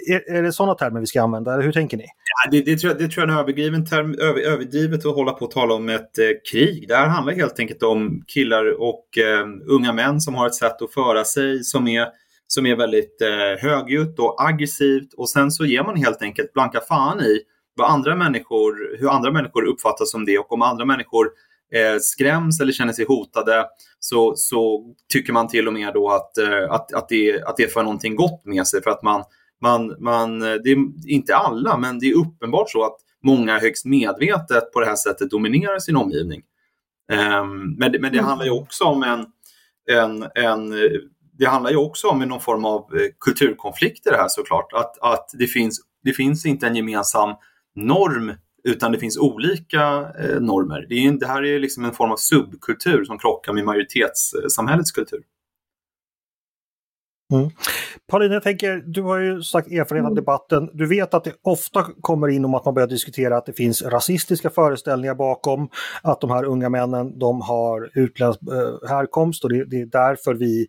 Är, 0.07 0.35
är 0.35 0.43
det 0.43 0.51
sådana 0.51 0.75
termer 0.75 0.99
vi 0.99 1.07
ska 1.07 1.21
använda? 1.21 1.53
Eller 1.53 1.63
hur 1.63 1.71
tänker 1.71 1.97
ni? 1.97 2.03
Ja, 2.03 2.51
det, 2.51 2.61
det, 2.61 2.77
tror 2.77 2.93
jag, 2.93 3.01
det 3.01 3.07
tror 3.07 3.23
jag 3.27 3.29
är 3.29 3.33
en 3.33 3.39
överdriven 3.39 3.85
term, 3.85 4.15
över, 4.19 4.41
överdrivet 4.41 5.05
att 5.05 5.15
hålla 5.15 5.31
på 5.31 5.45
och 5.45 5.51
tala 5.51 5.73
om 5.73 5.89
ett 5.89 6.17
eh, 6.17 6.25
krig. 6.51 6.87
Det 6.87 6.95
här 6.95 7.07
handlar 7.07 7.33
helt 7.33 7.59
enkelt 7.59 7.83
om 7.83 8.23
killar 8.27 8.81
och 8.81 9.17
eh, 9.17 9.47
unga 9.67 9.93
män 9.93 10.21
som 10.21 10.35
har 10.35 10.47
ett 10.47 10.55
sätt 10.55 10.81
att 10.81 10.93
föra 10.93 11.23
sig 11.23 11.63
som 11.63 11.87
är, 11.87 12.07
som 12.47 12.65
är 12.65 12.75
väldigt 12.75 13.21
eh, 13.21 13.69
högljutt 13.69 14.19
och 14.19 14.47
aggressivt 14.47 15.13
och 15.17 15.29
sen 15.29 15.51
så 15.51 15.65
ger 15.65 15.83
man 15.83 15.95
helt 15.95 16.21
enkelt 16.21 16.53
blanka 16.53 16.81
fan 16.87 17.21
i 17.21 17.41
vad 17.75 17.91
andra 17.91 18.15
människor, 18.15 18.97
hur 18.99 19.09
andra 19.09 19.31
människor 19.31 19.65
uppfattas 19.65 20.11
som 20.11 20.25
det 20.25 20.37
och 20.37 20.53
om 20.53 20.61
andra 20.61 20.85
människor 20.85 21.29
eh, 21.73 21.99
skräms 22.01 22.61
eller 22.61 22.71
känner 22.71 22.93
sig 22.93 23.05
hotade 23.05 23.65
så, 23.99 24.33
så 24.35 24.93
tycker 25.13 25.33
man 25.33 25.47
till 25.47 25.67
och 25.67 25.73
med 25.73 25.93
då 25.93 26.09
att, 26.09 26.37
eh, 26.37 26.71
att, 26.71 26.93
att, 26.93 27.09
det, 27.09 27.43
att 27.43 27.57
det 27.57 27.73
för 27.73 27.83
någonting 27.83 28.15
gott 28.15 28.45
med 28.45 28.67
sig 28.67 28.83
för 28.83 28.89
att 28.89 29.03
man 29.03 29.23
man, 29.61 29.95
man, 29.99 30.39
det 30.39 30.71
är 30.71 31.09
inte 31.09 31.35
alla, 31.35 31.77
men 31.77 31.99
det 31.99 32.05
är 32.05 32.17
uppenbart 32.17 32.69
så 32.69 32.83
att 32.83 32.97
många 33.23 33.59
högst 33.59 33.85
medvetet 33.85 34.71
på 34.73 34.79
det 34.79 34.85
här 34.85 34.95
sättet 34.95 35.29
dominerar 35.29 35.79
sin 35.79 35.95
omgivning. 35.95 36.41
Um, 37.11 37.75
men, 37.77 37.91
men 37.91 38.01
det 38.01 38.07
mm. 38.07 38.25
handlar 38.25 38.45
ju 38.45 38.51
också 38.51 38.83
om 38.83 39.03
en, 39.03 39.25
en, 39.91 40.27
en 40.35 40.73
det 41.37 41.45
handlar 41.45 41.71
ju 41.71 41.77
också 41.77 42.07
om 42.07 42.19
någon 42.19 42.41
form 42.41 42.65
av 42.65 42.79
eh, 42.79 43.09
kulturkonflikt 43.19 44.07
i 44.07 44.09
det 44.09 44.17
här 44.17 44.27
såklart. 44.27 44.73
Att, 44.73 44.97
att 45.01 45.29
det, 45.33 45.47
finns, 45.47 45.81
det 46.03 46.13
finns 46.13 46.45
inte 46.45 46.67
en 46.67 46.75
gemensam 46.75 47.29
norm 47.75 48.33
utan 48.63 48.91
det 48.91 48.99
finns 48.99 49.17
olika 49.17 50.11
eh, 50.19 50.41
normer. 50.41 50.85
Det, 50.89 50.95
är, 50.95 51.11
det 51.11 51.27
här 51.27 51.43
är 51.43 51.59
liksom 51.59 51.85
en 51.85 51.91
form 51.91 52.11
av 52.11 52.17
subkultur 52.17 53.03
som 53.03 53.19
krockar 53.19 53.53
med 53.53 53.65
majoritetssamhällets 53.65 54.91
kultur. 54.91 55.21
Mm. 57.33 57.49
Paulina, 58.07 58.33
jag 58.33 58.43
tänker, 58.43 58.83
du 58.85 59.01
har 59.01 59.19
ju 59.19 59.41
sagt 59.41 59.67
erfarenhet 59.67 60.05
av 60.05 60.11
mm. 60.11 60.15
debatten. 60.15 60.69
Du 60.73 60.85
vet 60.85 61.13
att 61.13 61.23
det 61.23 61.33
ofta 61.43 61.85
kommer 62.01 62.27
in 62.27 62.45
om 62.45 62.53
att 62.53 62.65
man 62.65 62.73
börjar 62.73 62.87
diskutera 62.87 63.37
att 63.37 63.45
det 63.45 63.53
finns 63.53 63.81
rasistiska 63.81 64.49
föreställningar 64.49 65.15
bakom, 65.15 65.69
att 66.01 66.21
de 66.21 66.31
här 66.31 66.43
unga 66.45 66.69
männen 66.69 67.19
de 67.19 67.41
har 67.41 67.89
utländsk 67.93 68.39
äh, 68.41 68.89
härkomst 68.89 69.43
och 69.43 69.49
det, 69.49 69.65
det, 69.65 69.81
är 69.81 69.85
därför 69.85 70.33
vi 70.33 70.67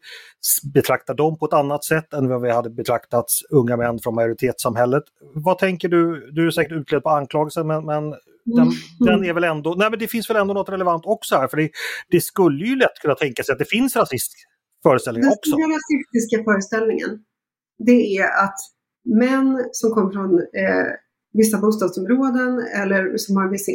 betraktar 0.74 1.14
dem 1.14 1.38
på 1.38 1.46
ett 1.46 1.52
annat 1.52 1.84
sätt 1.84 2.12
än 2.14 2.28
vad 2.28 2.42
vi 2.42 2.50
hade 2.50 2.70
betraktat 2.70 3.26
unga 3.50 3.76
män 3.76 3.98
från 3.98 4.14
majoritetssamhället. 4.14 5.02
Vad 5.34 5.58
tänker 5.58 5.88
du? 5.88 6.30
Du 6.32 6.46
är 6.46 6.50
säkert 6.50 6.72
utledd 6.72 7.02
på 7.02 7.10
anklagelsen 7.10 7.66
men, 7.66 7.84
men 7.84 8.10
den, 8.44 8.58
mm. 8.58 8.72
den, 8.98 9.24
är 9.24 9.32
väl 9.32 9.44
ändå, 9.44 9.74
nej 9.74 9.90
men 9.90 9.98
det 9.98 10.08
finns 10.08 10.30
väl 10.30 10.36
ändå 10.36 10.54
något 10.54 10.68
relevant 10.68 11.02
också 11.06 11.36
här 11.36 11.48
för 11.48 11.56
det, 11.56 11.70
det 12.10 12.20
skulle 12.20 12.66
ju 12.66 12.76
lätt 12.76 12.98
kunna 13.02 13.14
tänka 13.14 13.42
sig 13.42 13.52
att 13.52 13.58
det 13.58 13.70
finns 13.70 13.96
rasism 13.96 14.38
föreställningen 14.88 15.28
också. 15.28 15.56
Den 15.56 15.70
rasistiska 15.76 16.44
föreställningen, 16.44 17.10
det 17.78 18.16
är 18.16 18.44
att 18.44 18.58
män 19.04 19.68
som 19.72 19.90
kommer 19.90 20.12
från 20.12 20.32
eh, 20.38 20.90
vissa 21.32 21.58
bostadsområden 21.58 22.52
eller 22.80 23.16
som 23.16 23.36
har 23.36 23.44
en 23.44 23.50
viss 23.50 23.68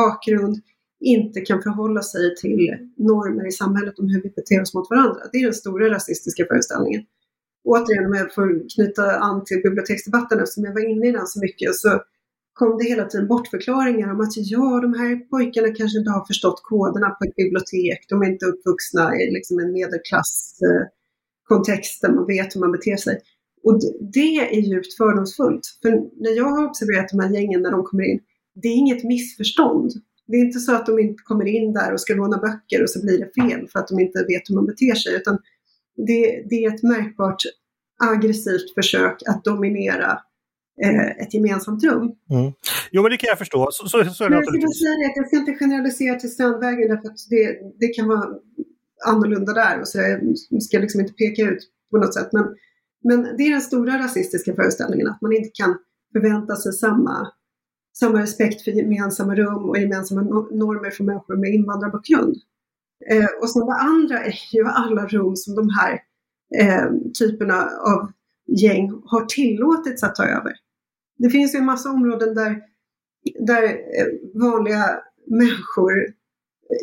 bakgrund 0.00 0.56
inte 1.00 1.40
kan 1.40 1.62
förhålla 1.62 2.02
sig 2.02 2.36
till 2.36 2.64
normer 2.96 3.48
i 3.48 3.52
samhället 3.52 3.98
om 3.98 4.08
hur 4.08 4.22
vi 4.22 4.30
beter 4.30 4.62
oss 4.62 4.74
mot 4.74 4.90
varandra. 4.90 5.20
Det 5.32 5.38
är 5.38 5.44
den 5.44 5.54
stora 5.54 5.90
rasistiska 5.90 6.44
föreställningen. 6.46 7.02
Återigen, 7.64 8.06
om 8.06 8.14
jag 8.14 8.34
får 8.34 8.48
knyta 8.74 9.16
an 9.16 9.44
till 9.44 9.60
biblioteksdebatten 9.62 10.40
eftersom 10.40 10.64
jag 10.64 10.72
var 10.72 10.90
inne 10.90 11.08
i 11.08 11.12
den 11.12 11.26
så 11.26 11.40
mycket, 11.40 11.74
så 11.74 12.02
kom 12.52 12.78
det 12.78 12.84
hela 12.84 13.04
tiden 13.04 13.28
bortförklaringar 13.28 14.12
om 14.12 14.20
att 14.20 14.36
ja, 14.36 14.80
de 14.80 14.94
här 14.94 15.16
pojkarna 15.16 15.74
kanske 15.74 15.98
inte 15.98 16.10
har 16.10 16.26
förstått 16.26 16.60
koderna 16.62 17.10
på 17.10 17.24
ett 17.24 17.36
bibliotek. 17.36 18.06
De 18.08 18.22
är 18.22 18.26
inte 18.26 18.46
uppvuxna 18.46 19.16
i 19.16 19.30
liksom 19.30 19.58
en 19.58 19.72
medelklasskontext 19.72 22.04
eh, 22.04 22.08
där 22.08 22.14
man 22.16 22.26
vet 22.26 22.54
hur 22.54 22.60
man 22.60 22.72
beter 22.72 22.96
sig. 22.96 23.20
Och 23.64 23.80
det 24.14 24.56
är 24.56 24.60
djupt 24.60 24.96
fördomsfullt. 24.96 25.78
För 25.82 25.90
när 26.24 26.36
jag 26.36 26.44
har 26.44 26.68
observerat 26.68 27.08
de 27.08 27.20
här 27.20 27.30
gängen 27.30 27.62
när 27.62 27.70
de 27.70 27.84
kommer 27.84 28.04
in, 28.04 28.20
det 28.62 28.68
är 28.68 28.74
inget 28.74 29.04
missförstånd. 29.04 29.90
Det 30.26 30.36
är 30.36 30.44
inte 30.44 30.58
så 30.58 30.74
att 30.74 30.86
de 30.86 30.98
inte 30.98 31.22
kommer 31.22 31.46
in 31.46 31.72
där 31.72 31.92
och 31.92 32.00
ska 32.00 32.14
låna 32.14 32.38
böcker 32.38 32.82
och 32.82 32.90
så 32.90 33.02
blir 33.02 33.18
det 33.18 33.42
fel 33.42 33.68
för 33.68 33.78
att 33.78 33.88
de 33.88 34.00
inte 34.00 34.24
vet 34.28 34.50
hur 34.50 34.54
man 34.54 34.66
beter 34.66 34.94
sig. 34.94 35.16
Utan 35.16 35.38
det, 35.96 36.44
det 36.50 36.64
är 36.64 36.74
ett 36.74 36.82
märkbart 36.82 37.42
aggressivt 38.00 38.74
försök 38.74 39.22
att 39.26 39.44
dominera 39.44 40.18
ett 41.20 41.34
gemensamt 41.34 41.84
rum. 41.84 42.02
Mm. 42.30 42.52
Jo, 42.90 43.02
men 43.02 43.10
det 43.10 43.16
kan 43.16 43.28
jag 43.28 43.38
förstå. 43.38 43.68
Så, 43.72 43.88
så, 43.88 44.04
så 44.04 44.24
är 44.24 44.30
det 44.30 44.34
jag, 44.34 44.44
ska 44.44 44.52
säga 44.52 44.94
det, 44.96 45.12
jag 45.16 45.26
ska 45.26 45.36
inte 45.36 45.54
generalisera 45.54 46.18
till 46.18 46.32
Strandvägen 46.32 46.88
därför 46.88 47.08
att 47.08 47.18
det, 47.30 47.58
det 47.80 47.88
kan 47.88 48.08
vara 48.08 48.26
annorlunda 49.06 49.52
där 49.52 49.80
och 49.80 49.88
så 49.88 49.98
jag 49.98 50.62
ska 50.62 50.78
liksom 50.78 51.00
inte 51.00 51.12
peka 51.12 51.42
ut 51.42 51.58
på 51.90 51.98
något 51.98 52.14
sätt. 52.14 52.28
Men, 52.32 52.44
men 53.04 53.36
det 53.36 53.42
är 53.42 53.50
den 53.50 53.60
stora 53.60 53.98
rasistiska 53.98 54.54
föreställningen 54.54 55.08
att 55.08 55.20
man 55.20 55.32
inte 55.32 55.50
kan 55.54 55.78
förvänta 56.12 56.56
sig 56.56 56.72
samma, 56.72 57.28
samma 57.98 58.22
respekt 58.22 58.62
för 58.62 58.70
gemensamma 58.70 59.34
rum 59.34 59.70
och 59.70 59.78
gemensamma 59.78 60.22
normer 60.50 60.90
för 60.90 61.04
människor 61.04 61.36
med 61.36 61.54
invandrarbakgrund. 61.54 62.36
Eh, 63.10 63.28
och 63.40 63.50
sen 63.50 63.66
det 63.66 63.74
andra 63.74 64.18
är 64.18 64.34
ju 64.52 64.64
alla 64.64 65.06
rum 65.06 65.36
som 65.36 65.54
de 65.54 65.68
här 65.68 66.00
eh, 66.58 66.90
typerna 67.18 67.70
av 67.80 68.12
gäng 68.46 69.02
har 69.04 69.24
tillåtits 69.24 70.02
att 70.02 70.14
ta 70.14 70.24
över. 70.24 70.52
Det 71.18 71.30
finns 71.30 71.54
ju 71.54 71.58
en 71.58 71.64
massa 71.64 71.90
områden 71.90 72.34
där, 72.34 72.62
där 73.46 73.62
eh, 73.62 74.40
vanliga 74.40 74.84
människor, 75.26 75.92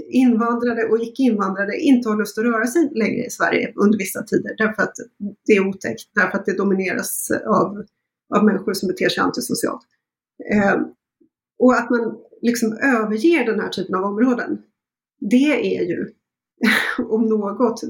invandrare 0.09 0.83
och 0.83 0.99
icke-invandrare, 0.99 1.75
inte 1.75 2.09
har 2.09 2.17
lust 2.17 2.37
att 2.37 2.43
röra 2.43 2.67
sig 2.67 2.89
längre 2.95 3.25
i 3.25 3.29
Sverige 3.29 3.73
under 3.75 3.97
vissa 3.97 4.23
tider 4.23 4.55
därför 4.57 4.83
att 4.83 4.95
det 5.45 5.53
är 5.53 5.67
otäckt, 5.67 6.01
därför 6.15 6.37
att 6.37 6.45
det 6.45 6.57
domineras 6.57 7.31
av, 7.45 7.85
av 8.35 8.45
människor 8.45 8.73
som 8.73 8.87
beter 8.87 9.09
sig 9.09 9.21
antisocialt. 9.21 9.85
Eh, 10.53 10.81
och 11.59 11.73
att 11.73 11.89
man 11.89 12.17
liksom 12.41 12.73
överger 12.73 13.45
den 13.45 13.59
här 13.59 13.69
typen 13.69 13.95
av 13.95 14.03
områden, 14.03 14.61
det 15.19 15.77
är 15.77 15.83
ju 15.83 16.13
om 17.09 17.25
något 17.25 17.81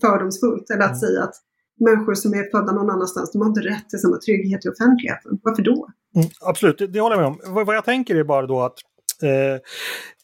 fördomsfullt. 0.00 0.70
Eller 0.70 0.84
att 0.84 0.88
mm. 0.88 1.00
säga 1.00 1.22
att 1.22 1.34
människor 1.80 2.14
som 2.14 2.34
är 2.34 2.50
födda 2.50 2.72
någon 2.72 2.90
annanstans, 2.90 3.32
de 3.32 3.40
har 3.40 3.48
inte 3.48 3.60
rätt 3.60 3.88
till 3.88 3.98
samma 3.98 4.16
trygghet 4.16 4.66
i 4.66 4.68
offentligheten. 4.68 5.40
Varför 5.42 5.62
då? 5.62 5.88
Mm, 6.16 6.28
absolut, 6.40 6.78
det, 6.78 6.86
det, 6.86 7.00
håller 7.00 7.16
jag 7.16 7.22
med 7.22 7.28
om. 7.46 7.54
Vad, 7.54 7.66
vad 7.66 7.76
jag 7.76 7.84
tänker 7.84 8.16
är 8.16 8.24
bara 8.24 8.46
då 8.46 8.60
att 8.60 8.78
eh, 9.22 9.60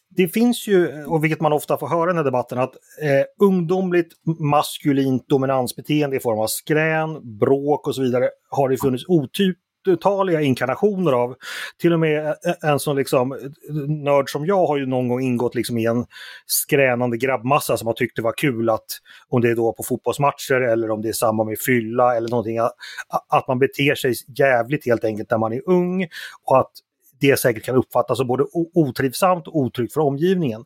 det 0.09 0.27
finns 0.27 0.67
ju, 0.67 1.03
och 1.03 1.23
vilket 1.23 1.41
man 1.41 1.53
ofta 1.53 1.77
får 1.77 1.87
höra 1.87 2.03
i 2.03 2.07
den 2.07 2.17
här 2.17 2.23
debatten, 2.23 2.59
att 2.59 2.75
eh, 3.01 3.45
ungdomligt 3.47 4.13
maskulint 4.39 5.27
dominansbeteende 5.27 6.15
i 6.15 6.19
form 6.19 6.39
av 6.39 6.47
skrän, 6.47 7.37
bråk 7.37 7.87
och 7.87 7.95
så 7.95 8.01
vidare 8.01 8.29
har 8.49 8.69
det 8.69 8.77
funnits 8.77 9.03
otyp 9.07 9.57
otaliga 9.87 10.41
inkarnationer 10.41 11.11
av. 11.11 11.35
Till 11.81 11.93
och 11.93 11.99
med 11.99 12.35
en 12.61 12.79
sån 12.79 12.95
liksom 12.95 13.53
nörd 13.87 14.29
som 14.29 14.45
jag 14.45 14.67
har 14.67 14.77
ju 14.77 14.85
någon 14.85 15.07
gång 15.07 15.21
ingått 15.21 15.55
liksom 15.55 15.77
i 15.77 15.85
en 15.85 16.05
skränande 16.45 17.17
grabbmassa 17.17 17.77
som 17.77 17.87
har 17.87 17.93
tyckt 17.93 18.15
det 18.15 18.21
var 18.21 18.33
kul 18.37 18.69
att, 18.69 18.85
om 19.29 19.41
det 19.41 19.49
är 19.49 19.55
då 19.55 19.73
på 19.73 19.83
fotbollsmatcher 19.83 20.61
eller 20.61 20.91
om 20.91 21.01
det 21.01 21.09
är 21.09 21.13
samma 21.13 21.43
med 21.43 21.59
fylla 21.59 22.15
eller 22.15 22.29
någonting, 22.29 22.57
att 23.29 23.47
man 23.47 23.59
beter 23.59 23.95
sig 23.95 24.13
jävligt 24.37 24.85
helt 24.85 25.03
enkelt 25.03 25.31
när 25.31 25.37
man 25.37 25.53
är 25.53 25.61
ung 25.65 26.07
och 26.43 26.59
att 26.59 26.71
det 27.19 27.39
säkert 27.39 27.63
kan 27.63 27.75
uppfattas 27.75 28.17
som 28.17 28.27
både 28.27 28.45
otrivsamt 28.73 29.47
och 29.47 29.57
otryggt 29.57 29.93
för 29.93 30.01
omgivningen. 30.01 30.65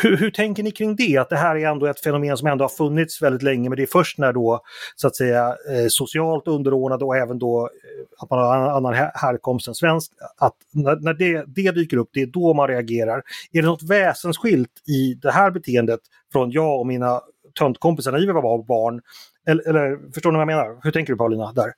Hur, 0.00 0.16
hur, 0.16 0.30
tänker 0.30 0.62
ni 0.62 0.70
kring 0.70 0.96
det? 0.96 1.16
Att 1.16 1.28
det 1.28 1.36
här 1.36 1.56
är 1.56 1.70
ändå 1.70 1.86
ett 1.86 2.00
fenomen 2.00 2.36
som 2.36 2.48
ändå 2.48 2.64
har 2.64 2.68
funnits 2.68 3.22
väldigt 3.22 3.42
länge 3.42 3.68
men 3.68 3.76
det 3.76 3.82
är 3.82 3.86
först 3.86 4.18
när 4.18 4.32
då 4.32 4.60
så 4.96 5.06
att 5.06 5.16
säga 5.16 5.46
eh, 5.48 5.86
socialt 5.88 6.48
underordnade 6.48 7.04
och 7.04 7.16
även 7.16 7.38
då 7.38 7.60
eh, 7.60 8.22
att 8.22 8.30
man 8.30 8.38
har 8.38 8.56
en 8.56 8.70
annan 8.70 9.10
härkomst 9.14 9.68
än 9.68 9.74
svensk, 9.74 10.12
att 10.38 10.54
när, 10.72 10.96
när 10.96 11.14
det, 11.14 11.44
det, 11.46 11.70
dyker 11.70 11.96
upp, 11.96 12.10
det 12.12 12.22
är 12.22 12.26
då 12.26 12.54
man 12.54 12.68
reagerar. 12.68 13.22
Är 13.52 13.62
det 13.62 13.68
något 13.68 13.90
väsensskilt 13.90 14.88
i 14.88 15.14
det 15.14 15.30
här 15.30 15.50
beteendet 15.50 16.00
från 16.32 16.50
jag 16.50 16.80
och 16.80 16.86
mina 16.86 17.20
töntkompisar 17.58 18.12
när 18.12 18.18
vi 18.18 18.26
var 18.26 18.66
barn? 18.66 19.00
Eller, 19.46 19.68
eller 19.68 20.12
förstår 20.12 20.32
ni 20.32 20.36
vad 20.36 20.40
jag 20.40 20.56
menar? 20.56 20.80
Hur 20.82 20.90
tänker 20.90 21.12
du 21.12 21.16
Paulina 21.16 21.52
där? 21.52 21.72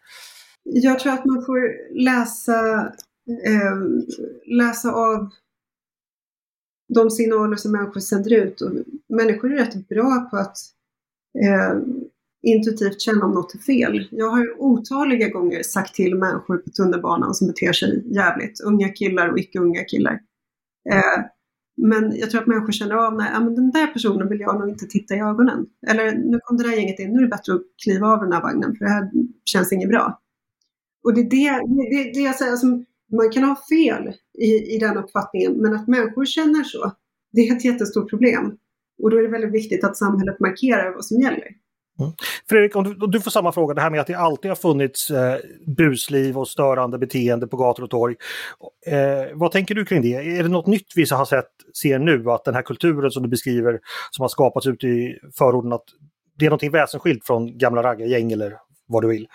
Jag 0.63 0.99
tror 0.99 1.13
att 1.13 1.25
man 1.25 1.45
får 1.45 1.61
läsa, 2.05 2.81
eh, 3.47 3.77
läsa 4.47 4.93
av 4.93 5.31
de 6.95 7.11
signaler 7.11 7.57
som 7.57 7.73
människor 7.73 8.01
sänder 8.01 8.35
ut. 8.35 8.61
Och 8.61 8.71
människor 9.09 9.53
är 9.53 9.57
rätt 9.57 9.89
bra 9.89 10.29
på 10.31 10.37
att 10.37 10.57
eh, 11.45 11.79
intuitivt 12.43 13.01
känna 13.01 13.25
om 13.25 13.35
något 13.35 13.55
är 13.55 13.59
fel. 13.59 14.09
Jag 14.11 14.31
har 14.31 14.61
otaliga 14.61 15.29
gånger 15.29 15.63
sagt 15.63 15.95
till 15.95 16.15
människor 16.15 16.57
på 16.57 16.71
tunnelbanan 16.71 17.35
som 17.35 17.47
beter 17.47 17.73
sig 17.73 18.05
jävligt, 18.07 18.61
unga 18.61 18.89
killar 18.89 19.29
och 19.29 19.39
icke 19.39 19.59
unga 19.59 19.85
killar. 19.85 20.21
Eh, 20.91 21.25
men 21.77 22.17
jag 22.17 22.31
tror 22.31 22.41
att 22.41 22.47
människor 22.47 22.73
känner 22.73 22.95
av, 22.95 23.15
när, 23.15 23.41
men 23.41 23.55
den 23.55 23.71
där 23.71 23.87
personen 23.87 24.29
vill 24.29 24.41
jag 24.41 24.61
nog 24.61 24.69
inte 24.69 24.87
titta 24.87 25.15
i 25.15 25.21
ögonen. 25.21 25.67
Eller 25.87 26.13
nu 26.13 26.41
kom 26.43 26.57
det 26.57 26.65
där 26.65 26.77
gänget 26.77 26.99
in, 27.01 27.13
nu 27.13 27.19
är 27.19 27.23
det 27.23 27.29
bättre 27.29 27.55
att 27.55 27.63
kliva 27.85 28.07
av 28.07 28.21
den 28.21 28.33
här 28.33 28.43
vagnen 28.43 28.77
för 28.77 28.85
det 28.85 28.91
här 28.91 29.11
känns 29.45 29.73
inget 29.73 29.89
bra. 29.89 30.21
Och 31.05 31.15
det 31.15 31.21
är 31.21 31.31
det, 31.31 31.51
det, 31.91 32.13
det 32.13 32.21
jag 32.21 32.35
säger, 32.37 32.53
alltså, 32.53 32.67
man 33.13 33.31
kan 33.31 33.45
ha 33.45 33.57
fel 33.71 34.15
i, 34.39 34.75
i 34.75 34.79
den 34.79 34.97
uppfattningen, 34.97 35.53
men 35.53 35.75
att 35.75 35.89
människor 35.89 36.25
känner 36.25 36.65
så, 36.65 36.93
det 37.33 37.41
är 37.41 37.57
ett 37.57 37.65
jättestort 37.65 38.11
problem. 38.11 38.57
Och 39.03 39.11
då 39.11 39.19
är 39.19 39.23
det 39.23 39.29
väldigt 39.29 39.53
viktigt 39.53 39.85
att 39.85 39.97
samhället 39.97 40.41
markerar 40.41 40.95
vad 40.95 41.05
som 41.05 41.21
gäller. 41.21 41.49
Mm. 42.01 42.13
Fredrik, 42.49 42.77
om 42.77 42.85
du, 42.85 43.05
om 43.05 43.11
du, 43.11 43.21
får 43.21 43.31
samma 43.31 43.53
fråga, 43.53 43.75
det 43.75 43.81
här 43.81 43.91
med 43.91 44.01
att 44.01 44.07
det 44.07 44.15
alltid 44.15 44.51
har 44.51 44.57
funnits 44.57 45.11
eh, 45.11 45.39
busliv 45.77 46.39
och 46.39 46.49
störande 46.49 46.99
beteende 46.99 47.47
på 47.47 47.57
gator 47.57 47.83
och 47.83 47.91
torg. 47.91 48.17
Eh, 48.87 49.29
vad 49.35 49.53
tänker 49.53 49.75
du 49.75 49.85
kring 49.85 50.03
det? 50.03 50.15
Är 50.15 50.43
det 50.43 50.49
något 50.49 50.67
nytt 50.67 50.93
vi 50.97 51.07
har 51.11 51.25
sett, 51.25 51.51
ser 51.83 51.99
nu, 51.99 52.31
att 52.31 52.45
den 52.45 52.55
här 52.55 52.63
kulturen 52.63 53.11
som 53.11 53.23
du 53.23 53.29
beskriver 53.29 53.81
som 54.11 54.23
har 54.23 54.29
skapats 54.29 54.67
ute 54.67 54.87
i 54.87 55.19
förorden, 55.39 55.73
att 55.73 55.85
det 56.39 56.47
är 56.47 56.51
något 56.51 56.63
väsensskilt 56.63 57.27
från 57.27 57.59
gamla 57.59 57.83
raggargäng 57.83 58.33
eller 58.33 58.57
vad 58.87 59.03
du 59.03 59.09
vill? 59.09 59.29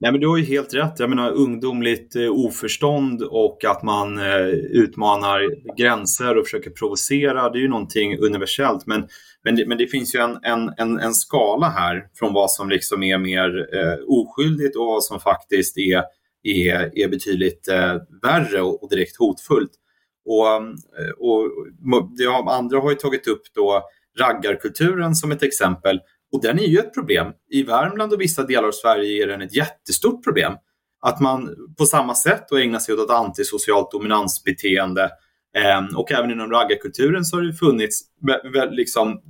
Nej, 0.00 0.12
men 0.12 0.20
du 0.20 0.28
har 0.28 0.36
ju 0.36 0.44
helt 0.44 0.74
rätt. 0.74 0.98
Jag 0.98 1.10
menar 1.10 1.30
ungdomligt 1.30 2.16
eh, 2.16 2.30
oförstånd 2.30 3.22
och 3.22 3.64
att 3.64 3.82
man 3.82 4.18
eh, 4.18 4.46
utmanar 4.48 5.40
gränser 5.76 6.38
och 6.38 6.44
försöker 6.44 6.70
provocera. 6.70 7.50
Det 7.50 7.58
är 7.58 7.62
ju 7.62 7.68
någonting 7.68 8.18
universellt. 8.18 8.86
Men, 8.86 9.08
men, 9.44 9.56
det, 9.56 9.66
men 9.66 9.78
det 9.78 9.86
finns 9.86 10.14
ju 10.14 10.20
en, 10.20 10.38
en, 10.42 10.72
en, 10.76 10.98
en 10.98 11.14
skala 11.14 11.68
här 11.68 12.06
från 12.18 12.32
vad 12.32 12.50
som 12.50 12.68
liksom 12.68 13.02
är 13.02 13.18
mer 13.18 13.76
eh, 13.76 13.98
oskyldigt 14.06 14.76
och 14.76 14.86
vad 14.86 15.04
som 15.04 15.20
faktiskt 15.20 15.78
är, 15.78 16.02
är, 16.42 16.98
är 16.98 17.08
betydligt 17.08 17.68
eh, 17.68 17.96
värre 18.22 18.62
och, 18.62 18.82
och, 18.82 18.90
direkt 18.90 19.16
hotfullt. 19.18 19.72
Och, 20.24 20.46
eh, 20.46 21.10
och, 21.18 21.44
och, 21.92 22.44
och 22.44 22.54
andra 22.54 22.80
har 22.80 22.90
ju 22.90 22.96
tagit 22.96 23.26
upp 23.26 23.42
då 23.54 23.82
raggarkulturen 24.20 25.14
som 25.14 25.32
ett 25.32 25.42
exempel. 25.42 26.00
Och 26.34 26.42
den 26.42 26.58
är 26.58 26.66
ju 26.66 26.78
ett 26.78 26.94
problem. 26.94 27.32
I 27.50 27.62
Värmland 27.62 28.12
och 28.12 28.20
vissa 28.20 28.42
delar 28.42 28.68
av 28.68 28.72
Sverige 28.72 29.22
är 29.22 29.26
den 29.26 29.42
ett 29.42 29.56
jättestort 29.56 30.24
problem. 30.24 30.52
Att 31.00 31.20
man 31.20 31.54
på 31.78 31.86
samma 31.86 32.14
sätt 32.14 32.44
då 32.50 32.56
ägnar 32.56 32.78
sig 32.78 32.94
åt 32.94 33.10
ett 33.10 33.16
antisocialt 33.16 33.90
dominansbeteende. 33.90 35.10
Eh, 35.56 35.96
och 35.96 36.12
även 36.12 36.30
inom 36.30 36.50
raggarkulturen 36.50 37.24
så 37.24 37.36
har 37.36 37.42
det 37.42 37.52
funnits, 37.52 38.02
liksom, 38.70 39.20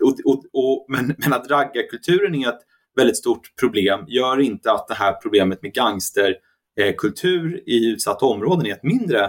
och, 0.00 0.16
och, 0.24 0.44
och, 0.52 0.86
men, 0.88 1.14
men 1.18 1.32
att 1.32 1.50
raggarkulturen 1.50 2.34
är 2.34 2.48
ett 2.48 2.60
väldigt 2.96 3.16
stort 3.16 3.56
problem 3.60 4.04
gör 4.08 4.40
inte 4.40 4.72
att 4.72 4.88
det 4.88 4.94
här 4.94 5.12
problemet 5.12 5.62
med 5.62 5.74
gangsterkultur 5.74 7.54
eh, 7.54 7.74
i 7.74 7.90
utsatta 7.92 8.26
områden 8.26 8.66
är 8.66 8.72
ett 8.72 8.82
mindre 8.82 9.24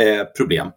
eh, 0.00 0.24
problem. 0.36 0.68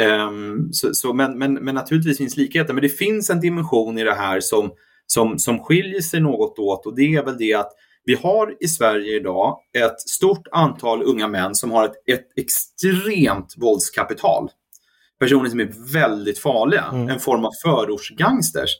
Um, 0.00 0.68
så, 0.72 0.94
så, 0.94 1.12
men, 1.12 1.38
men, 1.38 1.54
men 1.54 1.74
naturligtvis 1.74 2.18
finns 2.18 2.36
likheter, 2.36 2.74
men 2.74 2.82
det 2.82 2.88
finns 2.88 3.30
en 3.30 3.40
dimension 3.40 3.98
i 3.98 4.04
det 4.04 4.14
här 4.14 4.40
som 4.40 4.72
som, 5.12 5.38
som 5.38 5.58
skiljer 5.58 6.00
sig 6.00 6.20
något 6.20 6.58
åt 6.58 6.86
och 6.86 6.96
det 6.96 7.14
är 7.14 7.24
väl 7.24 7.38
det 7.38 7.54
att 7.54 7.72
vi 8.04 8.14
har 8.14 8.56
i 8.60 8.68
Sverige 8.68 9.16
idag 9.16 9.58
ett 9.78 10.00
stort 10.00 10.48
antal 10.52 11.02
unga 11.02 11.28
män 11.28 11.54
som 11.54 11.70
har 11.70 11.84
ett, 11.84 11.92
ett 12.06 12.26
extremt 12.36 13.54
våldskapital. 13.56 14.50
Personer 15.20 15.50
som 15.50 15.60
är 15.60 15.92
väldigt 15.92 16.38
farliga, 16.38 16.84
mm. 16.92 17.08
en 17.08 17.20
form 17.20 17.44
av 17.44 17.50
förortsgangsters. 17.64 18.70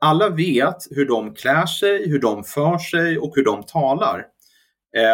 Alla 0.00 0.28
vet 0.28 0.76
hur 0.90 1.06
de 1.06 1.34
klär 1.34 1.66
sig, 1.66 2.08
hur 2.08 2.18
de 2.18 2.44
för 2.44 2.78
sig 2.78 3.18
och 3.18 3.32
hur 3.36 3.44
de 3.44 3.62
talar. 3.62 4.24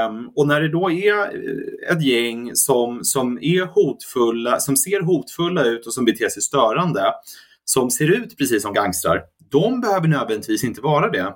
Um, 0.08 0.32
och 0.37 0.48
när 0.48 0.60
det 0.60 0.68
då 0.68 0.90
är 0.90 1.18
eh, 1.18 1.96
ett 1.96 2.02
gäng 2.02 2.50
som, 2.54 3.04
som 3.04 3.38
är 3.42 3.66
hotfulla, 3.66 4.60
som 4.60 4.76
ser 4.76 5.00
hotfulla 5.00 5.64
ut 5.64 5.87
och 5.87 5.94
som 5.94 6.04
beter 6.04 6.28
sig 6.28 6.42
störande, 6.42 7.12
som 7.64 7.90
ser 7.90 8.10
ut 8.10 8.38
precis 8.38 8.62
som 8.62 8.72
gangstrar, 8.72 9.22
de 9.50 9.80
behöver 9.80 10.08
nödvändigtvis 10.08 10.64
inte 10.64 10.80
vara 10.80 11.10
det. 11.10 11.34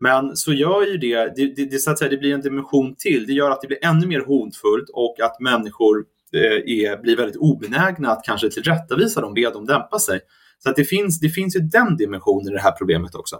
Men 0.00 0.36
så 0.36 0.52
gör 0.52 0.86
ju 0.86 0.96
det, 0.96 1.32
det, 1.36 1.54
det, 1.56 1.70
det, 1.70 1.78
så 1.78 1.90
att 1.90 1.98
säga, 1.98 2.10
det 2.10 2.16
blir 2.16 2.34
en 2.34 2.40
dimension 2.40 2.94
till. 2.98 3.26
Det 3.26 3.32
gör 3.32 3.50
att 3.50 3.60
det 3.60 3.66
blir 3.66 3.84
ännu 3.84 4.06
mer 4.06 4.20
hotfullt 4.20 4.90
och 4.92 5.20
att 5.20 5.40
människor 5.40 6.04
eh, 6.32 6.74
är, 6.76 7.02
blir 7.02 7.16
väldigt 7.16 7.36
obenägna 7.36 8.10
att 8.10 8.24
kanske 8.24 8.50
tillrättavisa 8.50 9.20
dem, 9.20 9.34
be 9.34 9.50
dem 9.50 9.66
dämpa 9.66 9.98
sig. 9.98 10.20
Så 10.58 10.70
att 10.70 10.76
det, 10.76 10.84
finns, 10.84 11.20
det 11.20 11.28
finns 11.28 11.56
ju 11.56 11.60
den 11.60 11.96
dimensionen 11.96 12.48
i 12.48 12.50
det 12.50 12.60
här 12.60 12.72
problemet 12.72 13.14
också. 13.14 13.36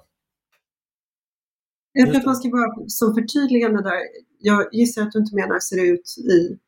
Jag 1.92 2.08
tror 2.08 2.18
att 2.18 2.26
man 2.26 2.36
ska 2.36 2.48
bara 2.48 2.88
som 2.88 3.14
förtydligande 3.14 3.82
där, 3.82 3.98
jag 4.40 4.68
gissar 4.72 5.02
att 5.02 5.12
du 5.12 5.18
inte 5.18 5.34
menar 5.34 5.58
ser 5.58 5.92
ut 5.92 6.14
i 6.18 6.58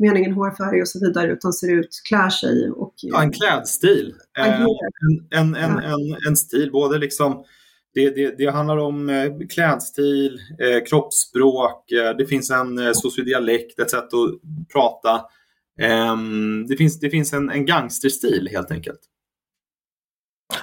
meningen 0.00 0.32
hårfärg 0.32 0.80
och 0.80 0.88
så 0.88 1.06
vidare, 1.06 1.32
utan 1.32 1.52
ser 1.52 1.72
ut, 1.72 1.88
klär 2.08 2.30
sig. 2.30 2.70
Och, 2.70 2.94
ja, 2.96 3.22
en 3.22 3.32
klädstil. 3.32 4.14
Eh, 4.38 4.60
en, 5.30 5.54
en, 5.54 5.54
en, 5.54 6.16
en, 6.28 6.36
stil, 6.36 6.70
både 6.72 6.98
liksom 6.98 7.44
det, 7.94 8.10
det, 8.10 8.38
det, 8.38 8.50
handlar 8.50 8.76
om 8.76 9.08
eh, 9.08 9.32
klädstil, 9.50 10.40
eh, 10.58 10.84
kroppsspråk, 10.88 11.92
eh, 11.92 12.16
det 12.16 12.26
finns 12.26 12.50
en 12.50 12.78
eh, 12.78 12.92
sociodialekt, 12.92 13.78
ett 13.78 13.90
sätt 13.90 14.14
att 14.14 14.68
prata. 14.72 15.14
Eh, 15.80 16.16
det 16.68 16.76
finns, 16.76 17.00
det 17.00 17.10
finns 17.10 17.32
en, 17.32 17.50
en 17.50 17.66
gangsterstil 17.66 18.48
helt 18.52 18.70
enkelt. 18.70 19.00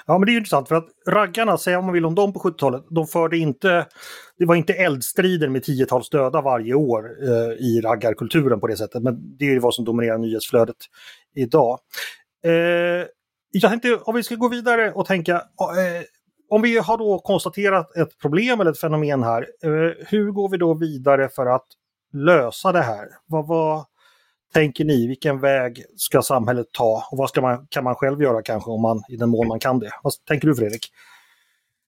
Ja 0.07 0.17
men 0.17 0.25
det 0.25 0.31
är 0.31 0.37
intressant 0.37 0.67
för 0.67 0.75
att 0.75 0.87
raggarna, 1.07 1.57
säga 1.57 1.77
vad 1.77 1.85
man 1.85 1.93
vill 1.93 2.05
om 2.05 2.15
dem 2.15 2.33
på 2.33 2.39
70-talet, 2.39 2.83
de 2.89 3.07
förde 3.07 3.37
inte, 3.37 3.87
det 4.37 4.45
var 4.45 4.55
inte 4.55 4.73
eldstrider 4.73 5.49
med 5.49 5.63
tiotals 5.63 6.09
döda 6.09 6.41
varje 6.41 6.73
år 6.73 7.11
eh, 7.23 7.51
i 7.65 7.81
raggarkulturen 7.83 8.59
på 8.59 8.67
det 8.67 8.77
sättet, 8.77 9.03
men 9.03 9.37
det 9.37 9.45
är 9.45 9.59
vad 9.59 9.73
som 9.73 9.85
dominerar 9.85 10.17
nyhetsflödet 10.17 10.75
idag. 11.35 11.79
Eh, 12.45 13.05
jag 13.51 13.71
tänkte 13.71 13.95
om 13.95 14.15
vi 14.15 14.23
ska 14.23 14.35
gå 14.35 14.47
vidare 14.47 14.91
och 14.91 15.05
tänka, 15.05 15.33
eh, 15.35 16.03
om 16.49 16.61
vi 16.61 16.77
har 16.77 16.97
då 16.97 17.19
konstaterat 17.19 17.95
ett 17.95 18.17
problem 18.21 18.61
eller 18.61 18.71
ett 18.71 18.79
fenomen 18.79 19.23
här, 19.23 19.47
eh, 19.63 20.05
hur 20.07 20.31
går 20.31 20.49
vi 20.49 20.57
då 20.57 20.73
vidare 20.73 21.29
för 21.29 21.45
att 21.45 21.67
lösa 22.13 22.71
det 22.71 22.81
här? 22.81 23.07
Vad, 23.25 23.47
vad, 23.47 23.85
tänker 24.57 24.85
ni? 24.85 25.07
Vilken 25.07 25.39
väg 25.39 25.83
ska 25.95 26.21
samhället 26.21 26.67
ta? 26.71 27.07
Och 27.11 27.17
vad 27.17 27.29
ska 27.29 27.41
man, 27.41 27.67
kan 27.69 27.83
man 27.83 27.95
själv 27.95 28.21
göra 28.21 28.41
kanske 28.41 28.71
om 28.71 28.81
man, 28.81 29.01
i 29.09 29.15
den 29.15 29.29
mån 29.29 29.47
man 29.47 29.59
kan 29.59 29.79
det? 29.79 29.91
Vad 30.03 30.13
tänker 30.27 30.47
du 30.47 30.55
Fredrik? 30.55 30.91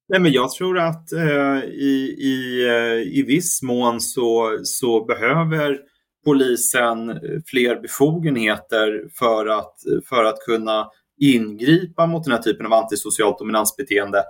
Nej, 0.07 0.19
men 0.19 0.31
jag 0.31 0.51
tror 0.51 0.79
att 0.79 1.11
eh, 1.11 1.63
i, 1.63 2.15
i, 2.19 2.67
eh, 2.67 3.17
i 3.19 3.23
viss 3.27 3.61
mån 3.61 4.01
så, 4.01 4.59
så 4.63 5.05
behöver 5.05 5.79
polisen 6.25 7.09
eh, 7.09 7.17
fler 7.45 7.81
befogenheter 7.81 9.09
för 9.19 9.45
att, 9.45 9.75
för 10.09 10.23
att 10.23 10.39
kunna 10.39 10.89
ingripa 11.21 12.07
mot 12.07 12.23
den 12.23 12.33
här 12.33 12.41
typen 12.41 12.65
av 12.65 12.73
antisocialt 12.73 13.39
dominansbeteende. 13.39 14.23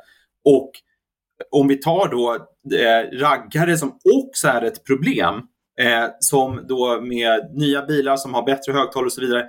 Och 0.46 0.72
om 1.52 1.68
vi 1.68 1.78
tar 1.78 2.08
då 2.12 2.34
eh, 2.78 3.20
raggare 3.20 3.78
som 3.78 4.00
också 4.24 4.48
är 4.48 4.62
ett 4.62 4.86
problem, 4.86 5.42
Eh, 5.80 6.10
som 6.20 6.66
då 6.68 7.02
med 7.02 7.52
nya 7.54 7.86
bilar 7.86 8.18
som 8.18 8.34
har 8.34 8.44
bättre 8.44 8.72
högtalare 8.72 9.06
och 9.06 9.14
så 9.14 9.22
vidare 9.22 9.46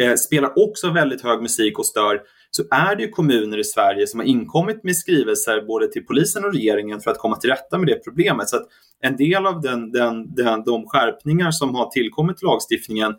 eh, 0.00 0.14
spelar 0.14 0.52
också 0.56 0.90
väldigt 0.90 1.22
hög 1.22 1.42
musik 1.42 1.78
och 1.78 1.86
stör 1.86 2.20
så 2.50 2.62
är 2.70 2.96
det 2.96 3.02
ju 3.02 3.08
kommuner 3.08 3.58
i 3.58 3.64
Sverige 3.64 4.06
som 4.06 4.20
har 4.20 4.26
inkommit 4.26 4.84
med 4.84 4.96
skrivelser 4.96 5.62
både 5.66 5.88
till 5.92 6.06
polisen 6.06 6.44
och 6.44 6.52
regeringen 6.52 7.00
för 7.00 7.10
att 7.10 7.18
komma 7.18 7.36
till 7.36 7.50
rätta 7.50 7.78
med 7.78 7.86
det 7.86 8.04
problemet. 8.04 8.48
Så 8.48 8.56
att 8.56 8.66
en 9.00 9.16
del 9.16 9.46
av 9.46 9.60
den, 9.60 9.92
den, 9.92 10.34
den, 10.34 10.64
de 10.64 10.86
skärpningar 10.86 11.50
som 11.50 11.74
har 11.74 11.90
tillkommit 11.90 12.36
till 12.36 12.46
lagstiftningen 12.46 13.10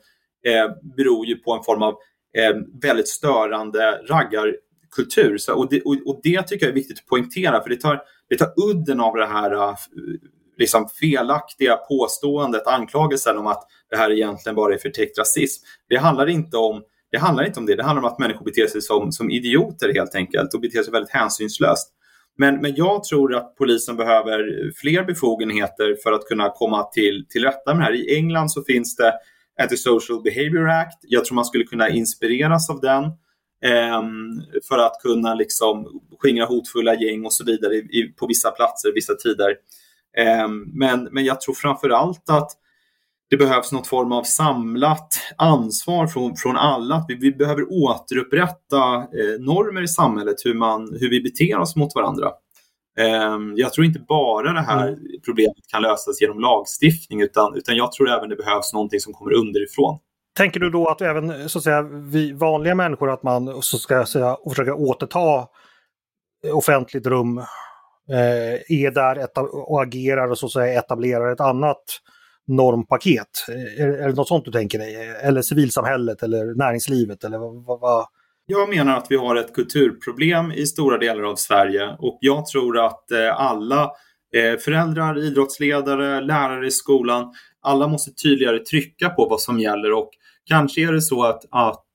eh, 0.48 0.72
beror 0.98 1.26
ju 1.26 1.36
på 1.36 1.54
en 1.54 1.64
form 1.64 1.82
av 1.82 1.94
eh, 2.38 2.56
väldigt 2.82 3.08
störande 3.08 3.92
raggarkultur. 3.92 5.38
Så, 5.38 5.54
och, 5.54 5.70
det, 5.70 5.82
och, 5.82 5.98
och 6.06 6.20
det 6.24 6.42
tycker 6.42 6.66
jag 6.66 6.72
är 6.72 6.76
viktigt 6.76 7.00
att 7.00 7.06
poängtera 7.06 7.64
för 7.64 7.70
det 7.70 7.82
tar, 7.82 8.02
det 8.30 8.36
tar 8.36 8.54
udden 8.70 9.00
av 9.00 9.16
det 9.16 9.26
här 9.26 9.54
uh, 9.54 9.76
liksom 10.58 10.90
felaktiga 10.90 11.76
påståendet, 11.76 12.68
anklagelsen 12.68 13.38
om 13.38 13.48
att 13.48 13.68
det 13.90 13.98
här 13.98 14.12
egentligen 14.12 14.56
bara 14.56 14.74
är 14.74 14.78
förtäckt 14.78 15.20
rasism. 15.20 15.66
Det 15.90 15.98
handlar 15.98 16.30
inte 16.30 16.58
om 16.58 16.84
det 17.12 17.18
handlar 17.18 17.46
inte 17.46 17.60
om 17.60 17.66
det. 17.66 17.76
Det 17.76 17.84
handlar 17.84 18.04
om 18.04 18.14
att 18.14 18.20
människor 18.20 18.46
beter 18.46 18.68
sig 18.68 18.82
som, 18.82 19.12
som 19.12 19.30
idioter 19.30 19.94
helt 19.94 20.16
enkelt 20.16 20.54
och 20.54 20.62
beter 20.62 20.84
sig 20.84 20.92
väldigt 20.92 21.12
hänsynslöst. 21.12 21.92
Men, 22.38 22.62
men 22.62 22.76
jag 22.76 23.04
tror 23.04 23.36
att 23.36 23.56
polisen 23.56 23.96
behöver 23.96 24.72
fler 24.76 25.04
befogenheter 25.04 25.98
för 26.04 26.12
att 26.12 26.26
kunna 26.26 26.50
komma 26.50 26.84
till, 26.84 27.26
till 27.30 27.44
rätta 27.44 27.74
med 27.74 27.82
det 27.82 27.84
här. 27.84 27.94
I 27.94 28.16
England 28.16 28.50
så 28.50 28.64
finns 28.64 28.96
det 28.96 29.14
Antisocial 29.62 30.22
Behavior 30.22 30.70
Act. 30.70 31.00
Jag 31.02 31.26
tror 31.26 31.36
man 31.36 31.46
skulle 31.46 31.64
kunna 31.64 31.90
inspireras 31.90 32.70
av 32.70 32.82
den 32.82 33.04
eh, 33.72 34.02
för 34.68 34.78
att 34.78 35.02
kunna 35.02 35.34
liksom 35.34 36.02
skingra 36.20 36.46
hotfulla 36.46 36.96
gäng 36.96 37.26
och 37.26 37.34
så 37.34 37.46
vidare 37.46 37.76
i, 37.76 37.78
i, 37.78 38.14
på 38.20 38.28
vissa 38.28 38.52
platser, 38.52 38.92
vissa 38.96 39.16
tider. 39.16 39.56
Ehm, 40.18 40.64
men, 40.74 41.10
men 41.12 41.26
jag 41.26 41.42
tror 41.42 41.54
framför 41.54 41.90
allt 41.90 42.30
att 42.30 42.52
det 43.30 43.38
behövs 43.38 43.72
något 43.72 43.88
form 43.88 44.12
av 44.12 44.24
samlat 44.24 45.08
ansvar 45.38 46.08
från, 46.08 46.36
från 46.36 46.58
alla. 46.58 47.06
Vi, 47.08 47.16
vi 47.16 47.32
behöver 47.32 47.66
återupprätta 47.70 48.96
eh, 48.96 49.40
normer 49.40 49.82
i 49.82 49.88
samhället, 49.88 50.36
hur, 50.46 50.54
man, 50.54 50.98
hur 51.00 51.10
vi 51.10 51.22
beter 51.22 51.60
oss 51.60 51.76
mot 51.76 51.96
varandra. 51.96 52.32
Ehm, 53.00 53.54
jag 53.56 53.74
tror 53.74 53.86
inte 53.86 54.00
bara 54.00 54.54
det 54.54 54.62
här 54.62 54.88
mm. 54.88 55.00
problemet 55.26 55.68
kan 55.72 55.82
lösas 55.82 56.22
genom 56.22 56.40
lagstiftning 56.40 57.22
utan, 57.22 57.56
utan 57.56 57.76
jag 57.76 57.92
tror 57.92 58.10
även 58.10 58.30
det 58.30 58.36
behövs 58.36 58.74
någonting 58.74 59.00
som 59.00 59.14
kommer 59.14 59.34
underifrån. 59.34 60.00
Tänker 60.38 60.60
du 60.60 60.70
då 60.70 60.88
att 60.88 61.02
även 61.02 61.50
så 61.50 61.58
att 61.58 61.64
säga, 61.64 61.82
vi 61.82 62.32
vanliga 62.32 62.76
människor 62.76 63.10
att 63.10 63.24
man 63.24 63.62
så 63.62 63.78
ska 63.78 64.06
säga, 64.06 64.38
försöka 64.50 64.76
återta 64.76 65.48
offentligt 66.54 67.08
rum 67.08 67.38
eh, 67.38 67.44
Eh, 68.10 68.78
är 68.84 68.92
där 68.92 69.28
och 69.70 69.84
agerar 69.84 70.32
och 70.32 70.38
så 70.38 70.46
att 70.46 70.52
säga 70.52 70.80
etablerar 70.80 71.32
ett 71.32 71.40
annat 71.40 71.84
normpaket? 72.48 73.28
Eh, 73.50 73.84
är, 73.84 73.88
är 73.88 74.08
det 74.08 74.14
något 74.14 74.28
sånt 74.28 74.46
du 74.46 74.52
tänker 74.52 74.80
dig? 74.80 74.96
Eller 75.24 75.42
civilsamhället 75.42 76.24
eller 76.24 76.56
näringslivet 76.56 77.24
eller 77.24 77.38
vad? 77.38 77.80
vad? 77.80 78.06
Jag 78.46 78.70
menar 78.70 78.98
att 78.98 79.08
vi 79.10 79.16
har 79.16 79.36
ett 79.36 79.54
kulturproblem 79.54 80.52
i 80.52 80.66
stora 80.66 80.98
delar 80.98 81.24
av 81.24 81.36
Sverige 81.36 81.96
och 82.00 82.18
jag 82.22 82.46
tror 82.46 82.86
att 82.86 83.12
eh, 83.12 83.42
alla 83.42 83.92
föräldrar, 84.66 85.20
idrottsledare, 85.20 86.22
lärare 86.22 86.68
i 86.68 86.72
skolan, 86.72 87.34
alla 87.62 87.88
måste 87.88 88.12
tydligare 88.24 88.60
trycka 88.60 89.10
på 89.10 89.28
vad 89.30 89.42
som 89.42 89.60
gäller 89.60 89.94
och 89.94 90.10
kanske 90.46 90.82
är 90.82 90.94
det 90.94 91.02
så 91.02 91.24
att, 91.24 91.42
att 91.52 91.86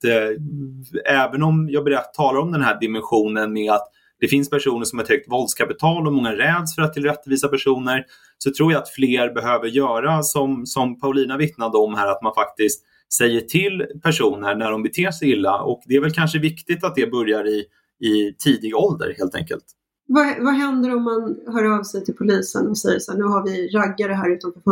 även 1.07 1.43
om 1.43 1.69
jag 1.71 1.85
berätt, 1.85 2.15
talar 2.15 2.41
om 2.41 2.53
den 2.53 2.63
här 2.63 2.81
dimensionen 2.81 3.53
med 3.53 3.73
att 3.73 3.89
det 4.21 4.29
finns 4.29 4.51
personer 4.51 4.85
som 4.85 4.99
har 4.99 5.05
ett 5.05 5.11
högt 5.11 5.31
våldskapital 5.31 6.07
och 6.07 6.13
många 6.13 6.33
räds 6.33 6.75
för 6.75 6.83
att 6.83 6.93
tillrättavisa 6.93 7.49
personer. 7.49 8.05
Så 8.39 8.51
tror 8.53 8.73
jag 8.73 8.83
att 8.83 8.89
fler 8.89 9.35
behöver 9.35 9.67
göra 9.67 10.23
som, 10.23 10.67
som 10.67 11.01
Paulina 11.01 11.37
vittnade 11.37 11.79
om 11.79 11.95
här, 11.95 12.07
att 12.07 12.23
man 12.23 12.35
faktiskt 12.35 12.85
säger 13.13 13.41
till 13.41 13.87
personer 14.03 14.55
när 14.55 14.71
de 14.71 14.83
beter 14.83 15.11
sig 15.11 15.31
illa. 15.31 15.63
Och 15.63 15.83
det 15.87 15.95
är 15.95 16.01
väl 16.01 16.13
kanske 16.13 16.39
viktigt 16.39 16.85
att 16.85 16.95
det 16.95 17.11
börjar 17.11 17.47
i, 17.49 17.65
i 18.09 18.35
tidig 18.39 18.77
ålder 18.77 19.15
helt 19.19 19.35
enkelt. 19.35 19.65
Vad, 20.07 20.27
vad 20.41 20.55
händer 20.55 20.97
om 20.97 21.03
man 21.03 21.37
hör 21.47 21.79
av 21.79 21.83
sig 21.83 22.05
till 22.05 22.15
polisen 22.15 22.69
och 22.69 22.79
säger 22.79 22.99
så 22.99 23.13
här, 23.13 23.19
nu 23.19 23.25
har 23.25 23.45
vi 23.45 23.69
raggare 23.69 24.13
här 24.13 24.31
utanför 24.31 24.63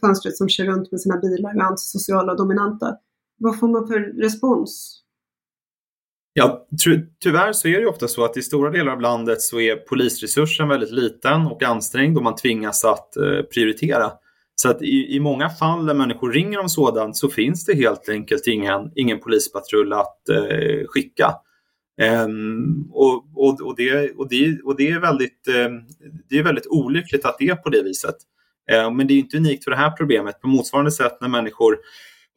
fönstret 0.00 0.36
som 0.36 0.48
kör 0.48 0.64
runt 0.64 0.92
med 0.92 1.00
sina 1.00 1.16
bilar 1.16 1.54
och 1.54 1.60
är 1.60 1.64
antisociala 1.64 2.32
och 2.32 2.38
dominanta. 2.38 2.96
Vad 3.38 3.58
får 3.58 3.68
man 3.68 3.86
för 3.88 4.00
respons? 4.00 4.97
Ja, 6.38 6.66
tyvärr 7.22 7.52
så 7.52 7.68
är 7.68 7.80
det 7.80 7.86
ofta 7.86 8.08
så 8.08 8.24
att 8.24 8.36
i 8.36 8.42
stora 8.42 8.70
delar 8.70 8.92
av 8.92 9.00
landet 9.00 9.40
så 9.40 9.60
är 9.60 9.76
polisresursen 9.76 10.68
väldigt 10.68 10.90
liten 10.90 11.46
och 11.46 11.62
ansträngd 11.62 12.16
och 12.16 12.22
man 12.22 12.36
tvingas 12.36 12.84
att 12.84 13.16
eh, 13.16 13.42
prioritera. 13.54 14.10
Så 14.54 14.70
att 14.70 14.82
i, 14.82 15.16
i 15.16 15.20
många 15.20 15.50
fall 15.50 15.86
där 15.86 15.94
människor 15.94 16.32
ringer 16.32 16.58
om 16.58 16.68
sådant 16.68 17.16
så 17.16 17.28
finns 17.28 17.64
det 17.64 17.74
helt 17.74 18.08
enkelt 18.08 18.46
ingen, 18.46 18.92
ingen 18.94 19.20
polispatrull 19.20 19.92
att 19.92 20.28
eh, 20.28 20.86
skicka. 20.88 21.34
Um, 22.26 22.90
och, 22.92 23.24
och, 23.34 23.60
och, 23.60 23.76
det, 23.76 24.10
och, 24.10 24.28
det, 24.28 24.60
och 24.64 24.76
det, 24.76 24.90
är 24.90 25.00
väldigt, 25.00 25.48
eh, 25.48 25.70
det 26.28 26.38
är 26.38 26.42
väldigt 26.42 26.66
olyckligt 26.66 27.24
att 27.24 27.36
det 27.38 27.48
är 27.48 27.56
på 27.56 27.68
det 27.68 27.82
viset. 27.82 28.16
Ehm, 28.70 28.96
men 28.96 29.06
det 29.06 29.14
är 29.14 29.18
inte 29.18 29.36
unikt 29.36 29.64
för 29.64 29.70
det 29.70 29.76
här 29.76 29.90
problemet. 29.90 30.40
På 30.40 30.48
motsvarande 30.48 30.90
sätt 30.90 31.18
när 31.20 31.28
människor 31.28 31.78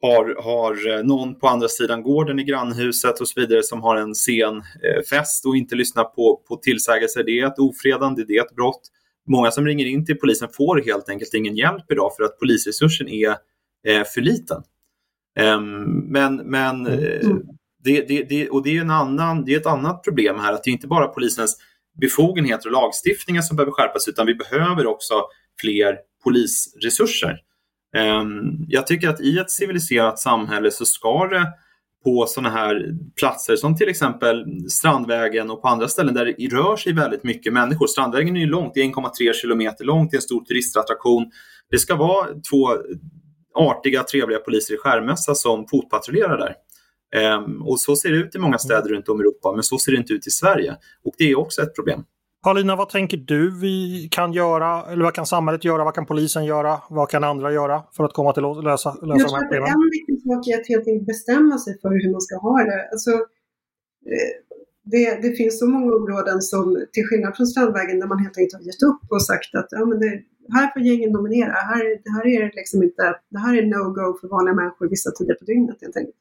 har, 0.02 0.42
har 0.42 0.90
eh, 0.90 1.04
någon 1.04 1.38
på 1.38 1.48
andra 1.48 1.68
sidan 1.68 2.02
gården 2.02 2.38
i 2.38 2.44
grannhuset 2.44 3.20
och 3.20 3.28
så 3.28 3.40
vidare 3.40 3.62
som 3.62 3.82
har 3.82 3.96
en 3.96 4.14
sen 4.14 4.56
eh, 4.56 5.02
fest 5.10 5.46
och 5.46 5.56
inte 5.56 5.74
lyssnar 5.74 6.04
på, 6.04 6.42
på 6.48 6.56
tillsägelser. 6.56 7.24
Det 7.24 7.40
är 7.40 7.46
ett 7.46 7.58
ofredande, 7.58 8.24
det 8.24 8.36
är 8.36 8.44
ett 8.44 8.56
brott. 8.56 8.80
Många 9.28 9.50
som 9.50 9.66
ringer 9.66 9.86
in 9.86 10.06
till 10.06 10.18
polisen 10.18 10.48
får 10.52 10.82
helt 10.84 11.08
enkelt 11.08 11.34
ingen 11.34 11.56
hjälp 11.56 11.92
idag 11.92 12.10
för 12.16 12.24
att 12.24 12.38
polisresursen 12.38 13.08
är 13.08 13.30
eh, 13.88 14.04
för 14.14 14.20
liten. 14.20 14.62
Um, 15.40 16.12
men 16.12 16.36
men 16.36 16.86
mm. 16.86 17.42
Det, 17.84 18.08
det, 18.08 18.22
det, 18.22 18.50
och 18.50 18.62
det 18.62 18.76
är, 18.76 18.80
en 18.80 18.90
annan, 18.90 19.44
det 19.44 19.54
är 19.54 19.60
ett 19.60 19.66
annat 19.66 20.04
problem 20.04 20.38
här, 20.38 20.52
att 20.52 20.64
det 20.64 20.70
är 20.70 20.72
inte 20.72 20.86
bara 20.86 21.08
polisens 21.08 21.56
befogenheter 22.00 22.66
och 22.66 22.72
lagstiftningar 22.72 23.42
som 23.42 23.56
behöver 23.56 23.72
skärpas 23.72 24.08
utan 24.08 24.26
vi 24.26 24.34
behöver 24.34 24.86
också 24.86 25.14
fler 25.60 25.98
polisresurser. 26.24 27.40
Ehm, 27.96 28.64
jag 28.68 28.86
tycker 28.86 29.08
att 29.08 29.20
i 29.20 29.38
ett 29.38 29.50
civiliserat 29.50 30.18
samhälle 30.18 30.70
så 30.70 30.84
ska 30.84 31.26
det 31.26 31.52
på 32.04 32.26
sådana 32.26 32.50
här 32.50 32.94
platser 33.16 33.56
som 33.56 33.76
till 33.76 33.88
exempel 33.88 34.44
Strandvägen 34.70 35.50
och 35.50 35.62
på 35.62 35.68
andra 35.68 35.88
ställen 35.88 36.14
där 36.14 36.24
det 36.24 36.56
rör 36.56 36.76
sig 36.76 36.92
väldigt 36.92 37.24
mycket 37.24 37.52
människor. 37.52 37.86
Strandvägen 37.86 38.36
är 38.36 38.40
ju 38.40 38.46
långt, 38.46 38.74
det 38.74 38.80
är 38.80 38.84
1,3 38.84 39.32
kilometer 39.32 39.84
långt, 39.84 40.10
det 40.10 40.14
är 40.14 40.18
en 40.18 40.22
stor 40.22 40.44
turistattraktion. 40.44 41.30
Det 41.70 41.78
ska 41.78 41.96
vara 41.96 42.26
två 42.50 42.68
artiga, 43.54 44.02
trevliga 44.02 44.38
poliser 44.38 44.74
i 44.74 44.76
skärmössa 44.76 45.34
som 45.34 45.66
fotpatrullerar 45.68 46.38
där. 46.38 46.54
Um, 47.36 47.62
och 47.62 47.80
så 47.80 47.96
ser 47.96 48.10
det 48.10 48.16
ut 48.16 48.34
i 48.34 48.38
många 48.38 48.58
städer 48.58 48.88
runt 48.88 49.08
om 49.08 49.20
i 49.20 49.22
Europa, 49.22 49.52
men 49.52 49.62
så 49.62 49.78
ser 49.78 49.92
det 49.92 49.98
inte 49.98 50.12
ut 50.12 50.26
i 50.26 50.30
Sverige. 50.30 50.76
Och 51.04 51.14
det 51.18 51.30
är 51.30 51.38
också 51.38 51.62
ett 51.62 51.74
problem. 51.74 52.04
Paulina, 52.42 52.76
vad 52.76 52.88
tänker 52.88 53.16
du 53.16 53.60
vi 53.60 54.08
kan 54.10 54.32
göra? 54.32 54.92
Eller 54.92 55.04
vad 55.04 55.14
kan 55.14 55.26
samhället 55.26 55.64
göra? 55.64 55.84
Vad 55.84 55.94
kan 55.94 56.06
polisen 56.06 56.44
göra? 56.44 56.80
Vad 56.90 57.10
kan 57.10 57.24
andra 57.24 57.52
göra 57.52 57.82
för 57.96 58.04
att 58.04 58.12
komma 58.12 58.32
till 58.32 58.44
att 58.44 58.64
lösa, 58.64 58.90
lösa 59.02 59.26
de 59.26 59.34
här 59.34 59.42
problemen? 59.42 59.68
En 59.68 59.90
viktig 59.98 60.22
sak 60.22 60.48
är 60.48 60.60
att 60.60 60.68
helt 60.68 60.86
enkelt 60.88 61.06
bestämma 61.06 61.58
sig 61.58 61.80
för 61.80 61.90
hur 61.90 62.12
man 62.12 62.20
ska 62.20 62.36
ha 62.36 62.56
det. 62.70 62.88
Alltså, 62.92 63.10
eh, 64.12 64.32
det, 64.84 65.22
det, 65.22 65.32
finns 65.36 65.58
så 65.58 65.66
många 65.66 65.94
områden 65.96 66.42
som, 66.42 66.86
till 66.92 67.06
skillnad 67.06 67.36
från 67.36 67.46
Strandvägen, 67.46 68.00
där 68.00 68.06
man 68.06 68.18
helt 68.18 68.38
enkelt 68.38 68.54
har 68.54 68.66
gett 68.70 68.82
upp 68.82 69.02
och 69.10 69.22
sagt 69.22 69.54
att 69.54 69.68
ja, 69.70 69.84
men 69.84 70.00
det, 70.00 70.22
här 70.56 70.72
får 70.72 70.82
gängen 70.82 71.12
dominera. 71.12 71.52
Här, 71.52 71.84
här 72.14 72.26
är 72.26 72.40
det 72.44 72.52
liksom 72.54 72.82
inte, 72.82 73.02
det 73.30 73.38
här 73.38 73.56
är 73.58 73.62
no-go 73.62 74.18
för 74.20 74.28
vanliga 74.28 74.54
människor 74.54 74.88
vissa 74.88 75.10
tider 75.10 75.34
på 75.34 75.44
dygnet 75.44 75.76
helt 75.80 75.96
enkelt. 75.96 76.16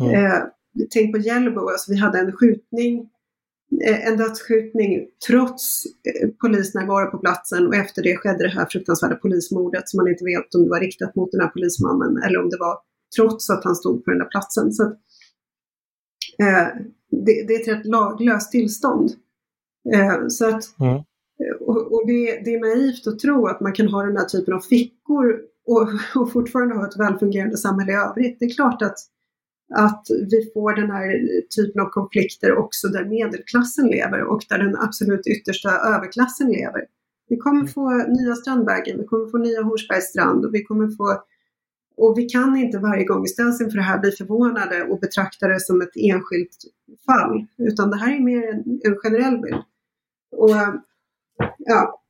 Mm. 0.00 0.12
Eh, 0.14 0.42
tänk 0.90 1.14
på 1.14 1.18
Hjällbo, 1.18 1.60
alltså 1.68 1.92
vi 1.92 1.98
hade 1.98 2.18
en 2.18 2.32
skjutning 2.32 3.10
en 3.80 4.16
dödsskjutning 4.16 5.06
trots 5.28 5.84
eh, 5.86 6.28
polisnärvaro 6.40 7.10
på 7.10 7.18
platsen 7.18 7.66
och 7.66 7.74
efter 7.74 8.02
det 8.02 8.16
skedde 8.16 8.44
det 8.44 8.50
här 8.50 8.66
fruktansvärda 8.70 9.14
polismordet 9.14 9.88
som 9.88 9.96
man 9.96 10.08
inte 10.08 10.24
vet 10.24 10.54
om 10.54 10.62
det 10.64 10.70
var 10.70 10.80
riktat 10.80 11.16
mot 11.16 11.32
den 11.32 11.40
här 11.40 11.48
polismannen 11.48 12.22
eller 12.22 12.42
om 12.42 12.50
det 12.50 12.58
var 12.60 12.78
trots 13.16 13.50
att 13.50 13.64
han 13.64 13.76
stod 13.76 14.04
på 14.04 14.10
den 14.10 14.18
där 14.18 14.26
platsen. 14.26 14.72
Så 14.72 14.82
att, 14.82 14.92
eh, 16.38 16.68
det, 17.10 17.46
det, 17.46 17.54
är 17.54 17.60
ett 17.60 17.68
rätt 17.68 17.86
laglöst 17.86 18.50
tillstånd. 18.50 19.10
Eh, 19.94 20.28
så 20.28 20.48
att, 20.48 20.80
mm. 20.80 21.02
Och, 21.60 21.92
och 21.92 22.06
det, 22.06 22.40
det, 22.44 22.54
är 22.54 22.60
naivt 22.60 23.06
att 23.06 23.18
tro 23.18 23.46
att 23.46 23.60
man 23.60 23.72
kan 23.72 23.88
ha 23.88 24.02
den 24.02 24.16
här 24.16 24.24
typen 24.24 24.54
av 24.54 24.60
fickor 24.60 25.40
och, 25.66 25.88
och 26.20 26.32
fortfarande 26.32 26.74
ha 26.74 26.86
ett 26.86 27.00
välfungerande 27.00 27.56
samhälle 27.56 27.92
i 27.92 27.94
övrigt. 27.94 28.36
Det 28.40 28.44
är 28.44 28.54
klart 28.54 28.82
att 28.82 28.98
att 29.74 30.06
vi 30.30 30.50
får 30.54 30.74
den 30.74 30.90
här 30.90 31.20
typen 31.56 31.82
av 31.82 31.86
konflikter 31.86 32.56
också 32.56 32.88
där 32.88 33.04
medelklassen 33.04 33.86
lever 33.86 34.22
och 34.22 34.42
där 34.48 34.58
den 34.58 34.76
absolut 34.76 35.26
yttersta 35.26 35.70
överklassen 35.70 36.48
lever. 36.48 36.86
Vi 37.28 37.36
kommer 37.36 37.66
få 37.66 37.90
nya 37.90 38.34
Strandvägen, 38.34 38.98
vi 38.98 39.04
kommer 39.04 39.30
få 39.30 39.38
nya 39.38 39.62
Hornsbergs 39.62 40.04
strand 40.04 40.44
och 40.44 40.54
vi 40.54 40.64
kommer 40.64 40.88
få 40.88 41.22
och 41.96 42.18
vi 42.18 42.24
kan 42.24 42.56
inte 42.56 42.78
varje 42.78 43.04
gång 43.04 43.22
vi 43.22 43.28
ställs 43.28 43.60
inför 43.60 43.76
det 43.76 43.82
här 43.82 43.98
bli 43.98 44.10
förvånade 44.10 44.82
och 44.82 45.00
betrakta 45.00 45.48
det 45.48 45.60
som 45.60 45.80
ett 45.80 45.96
enskilt 45.96 46.56
fall, 47.06 47.46
utan 47.58 47.90
det 47.90 47.96
här 47.96 48.16
är 48.16 48.20
mer 48.20 48.48
en, 48.48 48.80
en 48.84 48.96
generell 48.96 49.38
bild. 49.38 49.62
Och, 50.36 50.50
ja, 51.58 52.01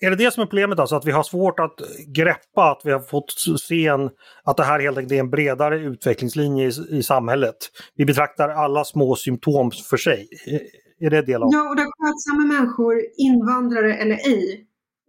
är 0.00 0.10
det 0.10 0.16
det 0.16 0.30
som 0.34 0.42
är 0.42 0.46
problemet 0.46 0.78
alltså? 0.78 0.96
Att 0.96 1.04
vi 1.04 1.10
har 1.10 1.22
svårt 1.22 1.60
att 1.60 1.80
greppa 2.06 2.70
att 2.70 2.80
vi 2.84 2.92
har 2.92 3.00
fått 3.00 3.34
se 3.60 3.86
en, 3.86 4.10
att 4.44 4.56
det 4.56 4.64
här 4.64 4.80
helt 4.80 4.98
enkelt 4.98 5.12
är 5.12 5.20
en 5.20 5.30
bredare 5.30 5.78
utvecklingslinje 5.78 6.66
i, 6.66 6.98
i 6.98 7.02
samhället? 7.02 7.56
Vi 7.94 8.04
betraktar 8.04 8.48
alla 8.48 8.84
små 8.84 9.16
symptom 9.16 9.70
för 9.70 9.96
sig. 9.96 10.28
Är 11.00 11.10
det 11.10 11.22
del 11.22 11.42
av? 11.42 11.48
Ja, 11.52 11.70
och 11.70 11.76
där 11.76 11.84
skötsamma 11.84 12.54
människor, 12.54 13.02
invandrare 13.16 13.94
eller 13.94 14.14
ej, 14.14 14.66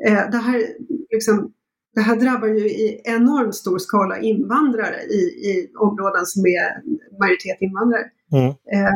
eh, 0.07 0.29
det, 0.31 0.37
här, 0.37 0.63
liksom, 1.11 1.53
det 1.95 2.01
här 2.01 2.15
drabbar 2.15 2.47
ju 2.47 2.69
i 2.69 3.01
enormt 3.03 3.55
stor 3.55 3.77
skala 3.77 4.19
invandrare 4.19 5.01
i, 5.01 5.21
i 5.49 5.71
områden 5.79 6.25
som 6.25 6.45
är 6.45 6.67
majoritet 7.19 7.57
invandrare. 7.61 8.05
Mm. 8.31 8.47
Eh, 8.47 8.93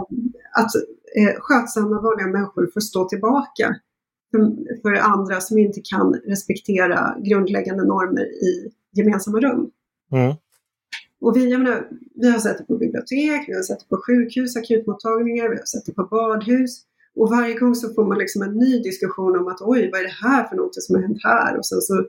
att 0.60 0.76
eh, 1.20 1.36
skötsamma 1.40 2.02
vanliga 2.02 2.28
människor 2.28 2.70
får 2.74 2.82
stå 2.82 3.10
tillbaka 3.10 3.76
för, 4.32 4.40
för 4.82 4.94
andra 4.94 5.42
som 5.42 5.58
inte 5.58 5.82
kan 5.84 6.14
respektera 6.14 7.16
grundläggande 7.24 7.86
normer 7.86 8.26
i 8.26 8.72
gemensamma 8.92 9.40
rum. 9.40 9.72
Mm. 10.12 10.36
Och 11.22 11.38
vi, 11.38 11.58
menar, 11.58 11.88
vi 12.16 12.32
har 12.32 12.40
sett 12.40 12.58
det 12.58 12.64
på 12.64 12.78
bibliotek, 12.78 13.42
vi 13.48 13.54
har 13.54 13.62
sett 13.62 13.80
det 13.80 13.90
på 13.90 14.02
sjukhus, 14.08 14.56
akutmottagningar, 14.56 15.50
vi 15.50 15.56
har 15.56 15.66
sett 15.66 15.86
det 15.86 15.94
på 15.94 16.04
badhus. 16.04 16.82
Och 17.16 17.30
varje 17.30 17.60
gång 17.60 17.76
så 17.76 17.94
får 17.94 18.06
man 18.06 18.18
liksom 18.18 18.42
en 18.42 18.54
ny 18.58 18.80
diskussion 18.80 19.40
om 19.40 19.48
att 19.48 19.62
oj, 19.62 19.90
vad 19.92 20.00
är 20.00 20.04
det 20.04 20.28
här 20.28 20.48
för 20.48 20.56
något 20.56 20.84
som 20.84 20.96
har 20.96 21.02
hänt 21.02 21.24
här? 21.24 21.58
Och 21.58 21.66
sen 21.66 21.82
så 21.82 22.06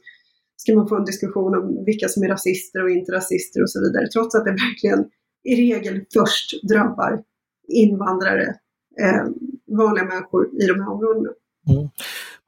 ska 0.57 0.75
man 0.75 0.89
få 0.89 0.97
en 0.97 1.05
diskussion 1.05 1.55
om 1.55 1.85
vilka 1.85 2.09
som 2.09 2.23
är 2.23 2.29
rasister 2.29 2.83
och 2.85 2.91
inte 2.91 3.13
rasister 3.13 3.63
och 3.63 3.71
så 3.71 3.81
vidare. 3.81 4.09
Trots 4.09 4.35
att 4.35 4.45
det 4.45 4.51
verkligen 4.51 5.05
i 5.45 5.57
regel 5.57 6.05
först 6.15 6.63
drabbar 6.69 7.23
invandrare, 7.69 8.47
eh, 9.01 9.25
vanliga 9.79 10.05
människor 10.05 10.63
i 10.63 10.67
de 10.67 10.81
här 10.81 10.91
områdena. 10.91 11.31
Mm. 11.68 11.88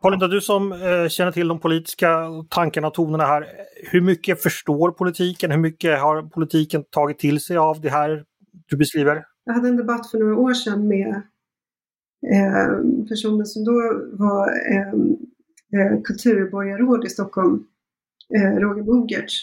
Paulinda, 0.03 0.29
du 0.29 0.41
som 0.41 0.73
eh, 0.73 1.09
känner 1.09 1.33
till 1.33 1.49
de 1.49 1.61
politiska 1.61 2.29
tankarna 2.49 2.89
och 2.89 2.95
tonerna 2.95 3.25
här. 3.25 3.47
Hur 3.91 4.01
mycket 4.01 4.43
förstår 4.43 4.91
politiken? 4.91 5.51
Hur 5.51 5.59
mycket 5.59 6.01
har 6.01 6.23
politiken 6.23 6.85
tagit 6.91 7.19
till 7.19 7.41
sig 7.41 7.57
av 7.57 7.81
det 7.81 7.91
här 7.91 8.25
du 8.67 8.77
beskriver? 8.77 9.25
Jag 9.45 9.55
hade 9.55 9.69
en 9.69 9.77
debatt 9.77 10.11
för 10.11 10.19
några 10.19 10.37
år 10.37 10.55
sedan 10.55 10.89
med 10.89 11.23
eh, 12.33 13.07
personen 13.09 13.47
som 13.47 13.65
då 13.65 13.73
var 14.13 14.49
eh, 14.49 14.89
eh 15.81 16.03
kulturborgarråd 16.05 17.05
i 17.05 17.09
Stockholm, 17.09 17.65
eh, 18.37 18.57
Roger 18.57 18.83
Bogertz, 18.83 19.35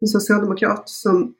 en 0.00 0.08
socialdemokrat 0.08 0.88
som, 0.88 1.34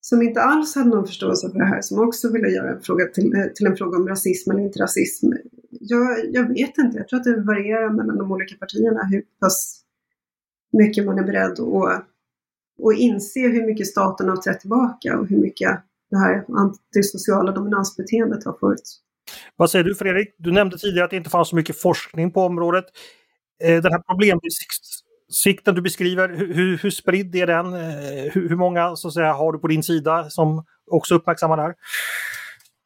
som 0.00 0.22
inte 0.22 0.42
alls 0.42 0.74
hade 0.74 0.88
någon 0.88 1.06
förståelse 1.06 1.50
för 1.50 1.58
det 1.58 1.64
här, 1.64 1.80
som 1.80 2.08
också 2.08 2.32
ville 2.32 2.48
göra 2.48 2.70
en 2.70 2.82
fråga 2.82 3.06
till, 3.06 3.34
eh, 3.34 3.46
till 3.54 3.66
en 3.66 3.76
fråga 3.76 3.98
om 3.98 4.08
rasism 4.08 4.50
eller 4.50 4.62
inte 4.62 4.78
rasism. 4.78 5.32
Jag, 5.80 6.34
jag 6.34 6.48
vet 6.48 6.78
inte, 6.78 6.98
jag 6.98 7.08
tror 7.08 7.18
att 7.18 7.24
det 7.24 7.40
varierar 7.40 7.90
mellan 7.90 8.18
de 8.18 8.32
olika 8.32 8.56
partierna 8.56 9.04
hur 9.04 9.22
pass 9.40 9.80
mycket 10.72 11.04
man 11.06 11.18
är 11.18 11.22
beredd 11.22 11.52
att 11.60 12.06
och 12.78 12.92
inse 12.92 13.40
hur 13.40 13.66
mycket 13.66 13.86
staten 13.86 14.28
har 14.28 14.36
trätt 14.36 14.60
tillbaka 14.60 15.18
och 15.18 15.28
hur 15.28 15.36
mycket 15.38 15.82
det 16.10 16.18
här 16.18 16.44
antisociala 16.48 17.52
dominansbeteendet 17.52 18.44
har 18.44 18.52
funnits. 18.52 18.98
Vad 19.56 19.70
säger 19.70 19.84
du 19.84 19.94
Fredrik? 19.94 20.34
Du 20.38 20.52
nämnde 20.52 20.78
tidigare 20.78 21.04
att 21.04 21.10
det 21.10 21.16
inte 21.16 21.30
fanns 21.30 21.48
så 21.48 21.56
mycket 21.56 21.80
forskning 21.80 22.30
på 22.30 22.42
området. 22.42 22.84
Eh, 23.64 23.82
den 23.82 23.92
här 23.92 24.02
problemsikten 24.08 25.74
du 25.74 25.82
beskriver, 25.82 26.28
hur, 26.28 26.78
hur 26.78 26.90
spridd 26.90 27.34
är 27.34 27.46
den? 27.46 27.66
Eh, 27.66 28.32
hur, 28.32 28.48
hur 28.48 28.56
många 28.56 28.96
så 28.96 29.08
att 29.08 29.14
säga, 29.14 29.32
har 29.32 29.52
du 29.52 29.58
på 29.58 29.68
din 29.68 29.82
sida 29.82 30.30
som 30.30 30.64
också 30.90 31.14
uppmärksammar 31.14 31.56
det 31.56 31.62
här? 31.62 31.74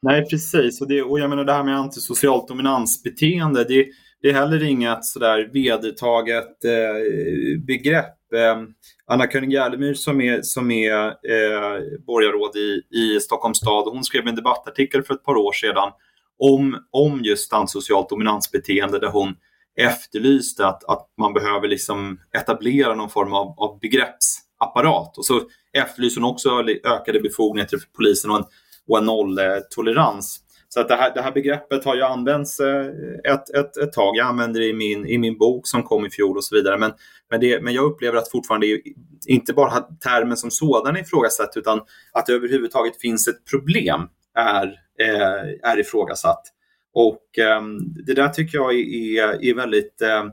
Nej, 0.07 0.25
precis. 0.27 0.81
Och, 0.81 0.89
det, 0.89 1.03
och 1.03 1.21
jag 1.21 1.31
menar 1.31 1.45
det 1.45 1.53
här 1.53 1.65
med 1.65 1.79
antisocialt 1.79 2.49
dominansbeteende, 2.49 3.65
det, 3.65 3.87
det 4.23 4.29
är 4.29 4.33
heller 4.33 4.63
inget 4.63 5.05
sådär 5.05 5.51
vedertaget 5.53 6.65
eh, 6.65 7.61
begrepp. 7.67 8.33
Eh, 8.35 8.63
Anna 9.07 9.27
König 9.27 9.53
Järlemyr 9.53 9.95
som 9.95 10.21
är, 10.21 10.43
som 10.43 10.71
är 10.71 11.07
eh, 11.07 11.81
borgarråd 12.07 12.57
i, 12.57 12.83
i 12.99 13.21
Stockholms 13.21 13.59
stad, 13.59 13.85
hon 13.93 14.05
skrev 14.05 14.27
en 14.27 14.35
debattartikel 14.35 15.03
för 15.03 15.15
ett 15.15 15.25
par 15.25 15.37
år 15.37 15.53
sedan 15.53 15.93
om, 16.39 16.79
om 16.91 17.21
just 17.25 17.53
antisocialt 17.53 18.09
dominansbeteende 18.09 18.99
där 18.99 19.11
hon 19.11 19.35
efterlyste 19.81 20.67
att, 20.67 20.85
att 20.85 21.09
man 21.19 21.33
behöver 21.33 21.69
liksom 21.69 22.21
etablera 22.37 22.95
någon 22.95 23.11
form 23.11 23.33
av, 23.33 23.55
av 23.59 23.79
begreppsapparat. 23.81 25.19
Och 25.19 25.27
så 25.27 25.41
efterlyser 25.73 26.21
hon 26.21 26.31
också 26.31 26.65
ökade 26.85 27.21
befogenheter 27.21 27.79
för 27.79 27.89
polisen 27.97 28.31
och 28.31 28.37
en, 28.37 28.45
och 28.89 28.99
en 28.99 29.05
nolltolerans. 29.05 30.41
Så 30.69 30.81
att 30.81 30.89
det, 30.89 30.97
här, 30.97 31.15
det 31.15 31.23
här 31.23 31.33
begreppet 31.33 31.85
har 31.85 31.95
ju 31.95 32.03
använts 32.03 32.61
eh, 32.61 32.87
ett, 33.25 33.55
ett, 33.55 33.77
ett 33.77 33.93
tag. 33.93 34.17
Jag 34.17 34.27
använder 34.27 34.61
det 34.61 34.67
i 34.67 34.73
min, 34.73 35.07
i 35.07 35.19
min 35.19 35.39
bok 35.39 35.69
som 35.69 35.83
kom 35.83 36.07
i 36.07 36.11
fjol 36.11 36.37
och 36.37 36.45
så 36.45 36.55
vidare. 36.55 36.79
Men, 36.79 36.93
men, 37.31 37.41
det, 37.41 37.63
men 37.63 37.75
jag 37.75 37.85
upplever 37.85 38.19
att 38.19 38.31
fortfarande 38.31 38.81
inte 39.27 39.53
bara 39.53 39.81
termen 39.81 40.37
som 40.37 40.51
sådan 40.51 40.97
är 40.97 41.01
ifrågasatt 41.01 41.57
utan 41.57 41.81
att 42.13 42.27
det 42.27 42.33
överhuvudtaget 42.33 43.01
finns 43.01 43.29
ett 43.29 43.45
problem 43.51 44.09
är, 44.35 44.67
eh, 45.01 45.71
är 45.71 45.81
ifrågasatt. 45.81 46.43
Och 46.95 47.39
eh, 47.39 47.63
det 48.07 48.15
där 48.15 48.29
tycker 48.29 48.59
jag 48.59 48.75
är, 48.75 49.45
är 49.45 49.55
väldigt 49.55 50.03
eh, 50.03 50.25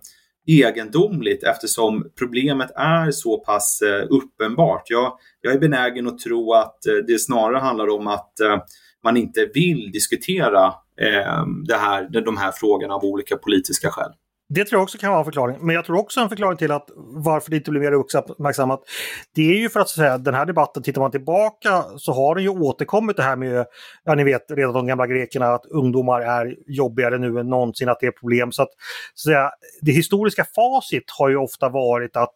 egendomligt 0.48 1.44
eftersom 1.44 2.06
problemet 2.20 2.72
är 2.76 3.12
så 3.12 3.38
pass 3.38 3.82
eh, 3.82 4.08
uppenbart. 4.10 4.90
Jag, 4.90 5.18
jag 5.42 5.54
är 5.54 5.60
benägen 5.60 6.08
att 6.08 6.20
tro 6.20 6.54
att 6.54 6.86
eh, 6.86 6.96
det 7.08 7.20
snarare 7.20 7.60
handlar 7.60 7.88
om 7.88 8.08
att 8.08 8.40
eh, 8.40 8.58
man 9.04 9.18
inte 9.18 9.46
vill 9.54 9.92
diskutera 9.92 10.74
det 11.68 11.76
här, 11.76 12.22
de 12.26 12.38
här 12.38 12.52
frågorna 12.52 12.94
av 12.94 13.04
olika 13.04 13.38
politiska 13.38 13.90
skäl. 13.90 14.12
Det 14.54 14.66
tror 14.66 14.78
jag 14.78 14.84
också 14.84 14.98
kan 14.98 15.10
vara 15.10 15.20
en 15.20 15.26
förklaring. 15.26 15.58
Men 15.62 15.76
jag 15.76 15.86
tror 15.86 15.98
också 15.98 16.20
en 16.20 16.30
förklaring 16.30 16.58
till 16.58 16.72
att 16.72 16.89
varför 16.98 17.52
det 17.52 17.58
inte 17.58 17.72
blir 17.72 17.82
mer 17.82 17.92
uppmärksammat. 17.92 18.82
Det 19.36 19.42
är 19.42 19.58
ju 19.58 19.70
för 19.70 19.80
att 19.80 19.89
säga, 19.89 20.18
den 20.18 20.34
här 20.34 20.46
debatten, 20.46 20.84
tittar 20.84 21.02
man 21.02 21.12
tillbaka 21.12 21.84
så 21.98 22.13
har 22.13 22.36
den 22.36 22.44
ju 22.44 22.50
återkommit 22.50 23.18
det 23.18 23.24
här 23.24 23.36
med, 23.36 23.66
ja 24.04 24.16
ni 24.16 24.24
vet 24.24 24.52
redan 24.52 24.74
de 24.74 24.88
gamla 24.88 25.08
grekerna, 25.08 25.48
att 25.48 25.66
ungdomar 25.66 26.22
är 26.22 26.56
jobbigare 26.68 27.18
nu 27.18 27.39
än 27.39 27.50
någonsin, 27.50 27.89
att 27.89 28.00
det 28.00 28.08
är 28.08 28.12
problem. 28.12 28.52
Så 28.52 28.62
att, 28.63 28.70
så 29.13 29.30
att 29.30 29.34
säga, 29.34 29.52
det 29.82 29.92
historiska 29.92 30.46
facit 30.56 31.04
har 31.20 31.30
ju 31.30 31.38
ofta 31.38 31.70
varit 31.70 32.18
att 32.18 32.34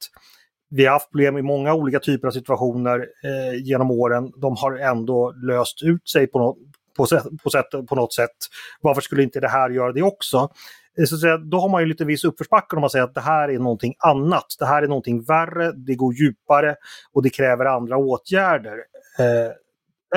vi 0.70 0.86
har 0.86 0.94
haft 0.94 1.12
problem 1.12 1.38
i 1.38 1.42
många 1.42 1.74
olika 1.74 2.00
typer 2.00 2.28
av 2.28 2.32
situationer 2.32 3.00
eh, 3.00 3.64
genom 3.64 3.92
åren. 3.92 4.32
De 4.38 4.56
har 4.58 4.78
ändå 4.78 5.32
löst 5.32 5.84
ut 5.84 6.10
sig 6.10 6.28
på, 6.28 6.40
no 6.40 6.58
på, 6.98 7.06
sätt, 7.06 7.24
på, 7.44 7.50
sätt, 7.50 7.66
på 7.90 7.96
något 7.96 8.14
sätt. 8.14 8.38
Varför 8.82 9.02
skulle 9.02 9.24
inte 9.24 9.40
det 9.40 9.48
här 9.48 9.70
göra 9.70 9.92
det 9.92 10.02
också? 10.02 10.50
Eh, 11.00 11.06
så 11.06 11.16
att 11.16 11.22
säga, 11.22 11.38
då 11.38 11.60
har 11.60 11.70
man 11.70 11.82
ju 11.82 11.88
lite 11.88 12.06
viss 12.06 12.24
uppförsbacke 12.24 12.76
om 12.76 12.82
man 12.82 12.90
säger 12.90 13.06
att 13.06 13.16
det 13.16 13.22
här 13.22 13.50
är 13.50 13.60
någonting 13.60 13.94
annat. 14.00 14.46
Det 14.60 14.66
här 14.66 14.84
är 14.84 14.88
någonting 14.88 15.24
värre, 15.24 15.72
det 15.72 15.96
går 15.96 16.14
djupare 16.14 16.76
och 17.14 17.24
det 17.24 17.30
kräver 17.30 17.66
andra 17.66 17.98
åtgärder. 17.98 18.78
Eh, 19.20 19.52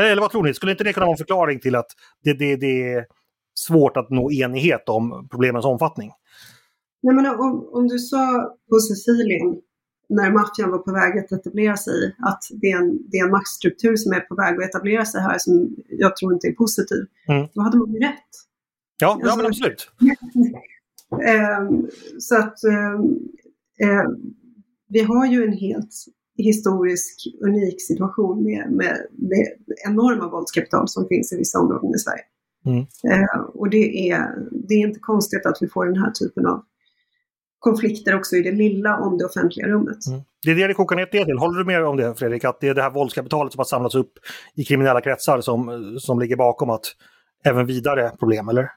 eller 0.04 0.20
vad 0.20 0.30
tror 0.30 0.42
ni? 0.42 0.54
Skulle 0.54 0.72
inte 0.72 0.84
det 0.84 0.92
kunna 0.92 1.06
vara 1.06 1.14
en 1.14 1.18
förklaring 1.18 1.60
till 1.60 1.76
att 1.76 1.90
det, 2.24 2.32
det, 2.32 2.56
det 2.56 2.92
är 2.92 3.06
svårt 3.54 3.96
att 3.96 4.10
nå 4.10 4.30
enighet 4.32 4.88
om 4.88 5.28
problemens 5.30 5.64
omfattning? 5.64 6.10
Nej, 7.02 7.14
men 7.14 7.26
om, 7.26 7.70
om 7.72 7.88
du 7.88 7.98
sa 7.98 8.54
på 8.70 8.78
Sicilien 8.78 9.60
när 10.08 10.30
maffian 10.30 10.70
var 10.70 10.78
på 10.78 10.92
väg 10.92 11.18
att 11.18 11.32
etablera 11.32 11.76
sig, 11.76 12.16
att 12.18 12.42
det 12.60 12.70
är, 12.70 12.76
en, 12.76 13.10
det 13.10 13.16
är 13.18 13.24
en 13.24 13.30
maktstruktur 13.30 13.96
som 13.96 14.12
är 14.12 14.20
på 14.20 14.34
väg 14.34 14.54
att 14.54 14.68
etablera 14.68 15.04
sig 15.04 15.20
här 15.20 15.38
som 15.38 15.76
jag 15.88 16.16
tror 16.16 16.32
inte 16.32 16.46
är 16.48 16.52
positiv. 16.52 17.02
Mm. 17.28 17.48
Då 17.54 17.60
hade 17.60 17.78
man 17.78 17.92
ju 17.92 17.98
rätt. 17.98 18.32
Ja, 19.00 19.12
alltså, 19.12 19.28
ja 19.28 19.36
men 19.36 19.46
absolut. 19.46 19.90
eh, 21.26 21.88
så 22.18 22.36
att 22.36 22.64
eh, 22.64 22.94
eh, 23.88 24.04
vi 24.88 25.00
har 25.02 25.26
ju 25.26 25.44
en 25.44 25.52
helt 25.52 25.94
historisk 26.36 27.16
unik 27.44 27.82
situation 27.86 28.44
med, 28.44 28.72
med 28.72 28.96
det 29.10 29.46
enorma 29.88 30.28
våldskapital 30.28 30.88
som 30.88 31.08
finns 31.08 31.32
i 31.32 31.36
vissa 31.36 31.58
områden 31.58 31.90
i 31.94 31.98
Sverige. 31.98 32.22
Mm. 32.66 32.78
Eh, 33.14 33.40
och 33.54 33.70
det 33.70 34.10
är, 34.10 34.26
det 34.68 34.74
är 34.74 34.86
inte 34.86 35.00
konstigt 35.00 35.46
att 35.46 35.58
vi 35.60 35.68
får 35.68 35.86
den 35.86 35.96
här 35.96 36.10
typen 36.10 36.46
av 36.46 36.64
konflikter 37.58 38.14
också 38.14 38.36
i 38.36 38.42
det 38.42 38.52
lilla 38.52 38.96
om 38.96 39.18
det 39.18 39.24
offentliga 39.24 39.68
rummet. 39.68 40.06
Mm. 40.06 40.20
Det 40.44 40.50
är 40.50 40.54
det 40.54 40.66
det 40.66 40.74
kokar 40.74 40.96
ner 40.96 41.06
till. 41.06 41.38
Håller 41.38 41.58
du 41.58 41.64
med 41.64 41.84
om 41.84 41.96
det 41.96 42.14
Fredrik? 42.14 42.44
Att 42.44 42.60
det 42.60 42.68
är 42.68 42.74
det 42.74 42.82
här 42.82 42.90
våldskapitalet 42.90 43.52
som 43.52 43.58
har 43.58 43.64
samlats 43.64 43.94
upp 43.94 44.12
i 44.54 44.64
kriminella 44.64 45.00
kretsar 45.00 45.40
som, 45.40 45.96
som 46.00 46.20
ligger 46.20 46.36
bakom 46.36 46.70
att 46.70 46.84
även 47.44 47.66
vidare 47.66 48.10
problem, 48.18 48.48
eller? 48.48 48.68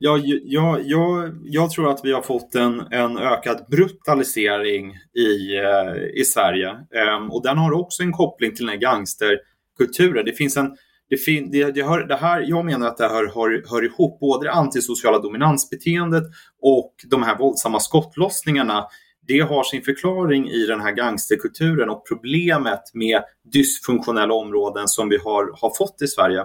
Ja, 0.00 0.18
ja, 0.44 0.78
ja, 0.82 1.28
jag 1.42 1.70
tror 1.70 1.90
att 1.90 2.00
vi 2.04 2.12
har 2.12 2.22
fått 2.22 2.54
en, 2.54 2.80
en 2.90 3.18
ökad 3.18 3.66
brutalisering 3.70 4.92
i, 5.18 5.56
eh, 5.56 6.20
i 6.20 6.24
Sverige. 6.24 6.70
Um, 7.16 7.30
och 7.30 7.42
den 7.42 7.58
har 7.58 7.72
också 7.72 8.02
en 8.02 8.12
koppling 8.12 8.54
till 8.54 8.66
den 8.66 8.74
här 8.74 8.80
gangsterkulturen. 8.80 10.24
Det 10.24 10.32
finns 10.32 10.56
en 10.56 10.76
det, 11.10 11.16
fin, 11.16 11.50
det, 11.50 11.70
det, 11.70 11.82
hör, 11.82 12.06
det 12.06 12.16
här, 12.16 12.44
jag 12.48 12.64
menar 12.64 12.86
att 12.86 12.96
det 12.96 13.08
här 13.08 13.34
hör, 13.34 13.70
hör 13.70 13.84
ihop, 13.84 14.20
både 14.20 14.46
det 14.46 14.52
antisociala 14.52 15.18
dominansbeteendet 15.18 16.24
och 16.62 16.94
de 17.10 17.22
här 17.22 17.38
våldsamma 17.38 17.80
skottlossningarna. 17.80 18.86
Det 19.28 19.40
har 19.40 19.64
sin 19.64 19.82
förklaring 19.82 20.48
i 20.48 20.66
den 20.66 20.80
här 20.80 20.92
gangsterkulturen 20.92 21.90
och 21.90 22.08
problemet 22.08 22.82
med 22.94 23.22
dysfunktionella 23.52 24.34
områden 24.34 24.88
som 24.88 25.08
vi 25.08 25.16
har, 25.16 25.60
har 25.60 25.76
fått 25.78 26.02
i 26.02 26.06
Sverige. 26.06 26.44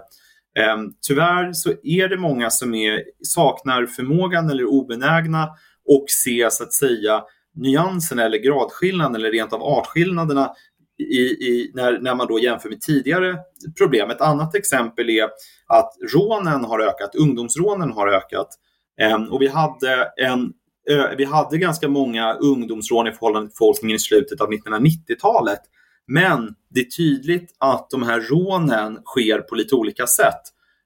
Ehm, 0.59 0.91
tyvärr 1.07 1.53
så 1.53 1.73
är 1.83 2.07
det 2.07 2.17
många 2.17 2.49
som 2.49 2.73
är, 2.73 3.03
saknar 3.21 3.85
förmågan 3.85 4.49
eller 4.49 4.65
obenägna 4.65 5.49
och 5.89 6.05
se 6.07 6.47
så 6.51 6.63
att 6.63 6.73
säga 6.73 7.23
nyanserna 7.55 8.23
eller 8.23 8.37
gradskillnaden 8.37 9.15
eller 9.15 9.31
rent 9.31 9.53
av 9.53 9.63
artskillnaderna 9.63 10.51
i, 10.99 11.19
i, 11.21 11.71
när, 11.73 11.99
när 11.99 12.15
man 12.15 12.27
då 12.27 12.39
jämför 12.39 12.69
med 12.69 12.81
tidigare 12.81 13.37
problem. 13.77 14.09
Ett 14.09 14.21
annat 14.21 14.55
exempel 14.55 15.09
är 15.09 15.23
att 15.67 15.91
rånen 16.13 16.63
har 16.63 16.79
ökat, 16.79 17.15
ungdomsrånen 17.15 17.91
har 17.91 18.07
ökat. 18.07 18.47
Ehm, 19.01 19.23
och 19.23 19.41
vi 19.41 19.47
hade, 19.47 20.11
en, 20.17 20.53
eh, 20.89 21.05
vi 21.17 21.25
hade 21.25 21.57
ganska 21.57 21.87
många 21.87 22.33
ungdomsrån 22.33 23.07
i 23.07 23.11
förhållande 23.11 23.49
till 23.49 23.53
befolkningen 23.53 23.95
i 23.95 23.99
slutet 23.99 24.41
av 24.41 24.49
1990-talet. 24.49 25.59
Men 26.07 26.55
det 26.69 26.79
är 26.79 26.85
tydligt 26.85 27.55
att 27.57 27.89
de 27.89 28.03
här 28.03 28.21
rånen 28.21 28.99
sker 29.05 29.39
på 29.39 29.55
lite 29.55 29.75
olika 29.75 30.07
sätt. 30.07 30.41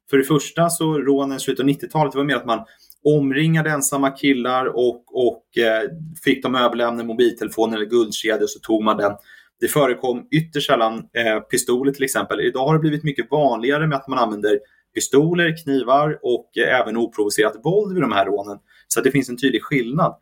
För 0.10 0.17
det 0.17 0.23
första 0.23 0.69
så 0.69 0.99
rånen 0.99 1.38
i 1.38 1.39
slutet 1.39 1.63
av 1.63 1.69
90-talet 1.69 2.15
var 2.15 2.23
mer 2.23 2.36
att 2.36 2.45
man 2.45 2.65
omringade 3.03 3.69
ensamma 3.69 4.12
killar 4.12 4.65
och, 4.65 5.03
och 5.27 5.58
eh, 5.58 5.89
fick 6.23 6.43
dem 6.43 6.56
överlämna 6.56 7.03
mobiltelefoner 7.03 7.77
eller 7.77 7.86
guldkedjor 7.86 8.47
så 8.47 8.60
tog 8.60 8.84
man 8.84 8.97
den. 8.97 9.12
Det 9.60 9.67
förekom 9.67 10.27
ytterst 10.32 10.67
sällan 10.67 10.97
eh, 11.13 11.39
pistoler 11.39 11.91
till 11.91 12.03
exempel. 12.03 12.41
Idag 12.41 12.67
har 12.67 12.73
det 12.73 12.80
blivit 12.80 13.03
mycket 13.03 13.32
vanligare 13.32 13.88
med 13.88 13.97
att 13.97 14.08
man 14.08 14.19
använder 14.19 14.60
pistoler, 14.95 15.63
knivar 15.63 16.19
och 16.23 16.58
eh, 16.58 16.80
även 16.80 16.97
oprovocerat 16.97 17.56
våld 17.63 17.93
vid 17.93 18.03
de 18.03 18.12
här 18.12 18.25
rånen. 18.25 18.58
Så 18.88 19.01
det 19.01 19.12
finns 19.12 19.30
en 19.30 19.38
tydlig 19.38 19.63
skillnad. 19.63 20.15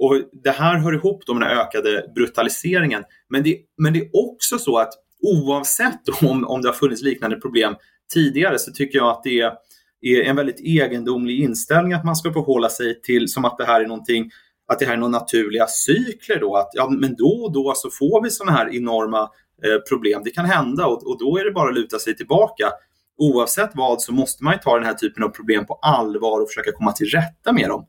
Och 0.00 0.22
Det 0.44 0.50
här 0.50 0.78
hör 0.78 0.92
ihop 0.92 1.28
med 1.28 1.36
den 1.36 1.58
ökade 1.58 2.04
brutaliseringen. 2.14 3.04
Men 3.28 3.42
det, 3.42 3.56
men 3.78 3.92
det 3.92 3.98
är 3.98 4.10
också 4.12 4.58
så 4.58 4.78
att 4.78 4.92
oavsett 5.22 6.22
om, 6.22 6.44
om 6.44 6.62
det 6.62 6.68
har 6.68 6.74
funnits 6.74 7.02
liknande 7.02 7.36
problem 7.36 7.74
tidigare 8.14 8.58
så 8.58 8.72
tycker 8.72 8.98
jag 8.98 9.08
att 9.08 9.22
det 9.22 9.40
är, 9.40 9.52
är 10.00 10.22
en 10.22 10.36
väldigt 10.36 10.60
egendomlig 10.60 11.40
inställning 11.40 11.92
att 11.92 12.04
man 12.04 12.16
ska 12.16 12.32
förhålla 12.32 12.68
sig 12.68 13.00
till 13.00 13.28
som 13.28 13.44
att 13.44 13.58
det 13.58 13.64
här 13.64 13.80
är 13.80 13.86
någonting 13.86 14.30
att 14.72 14.78
det 14.78 14.86
här 14.86 14.92
är 14.92 14.96
några 14.96 15.18
naturliga 15.18 15.66
cykler 15.66 16.40
då, 16.40 16.56
att 16.56 16.70
ja, 16.72 16.88
men 16.90 17.16
då 17.16 17.44
och 17.44 17.52
då 17.52 17.72
så 17.76 17.90
får 17.90 18.22
vi 18.22 18.30
sådana 18.30 18.52
här 18.58 18.74
enorma 18.76 19.20
eh, 19.64 19.78
problem. 19.88 20.22
Det 20.24 20.30
kan 20.30 20.44
hända 20.44 20.86
och, 20.86 21.10
och, 21.10 21.18
då 21.18 21.38
är 21.38 21.44
det 21.44 21.50
bara 21.50 21.68
att 21.68 21.74
luta 21.74 21.98
sig 21.98 22.16
tillbaka. 22.16 22.70
oavsett 23.18 23.70
vad 23.74 24.00
så 24.00 24.12
måste 24.12 24.44
man 24.44 24.58
ta 24.62 24.76
den 24.76 24.86
här 24.86 24.94
typen 24.94 25.24
av 25.24 25.28
problem 25.28 25.66
på 25.66 25.74
allvar 25.74 26.40
och 26.40 26.48
försöka 26.48 26.72
komma 26.72 26.92
till 26.92 27.06
rätta 27.06 27.52
med 27.52 27.68
dem. 27.68 27.86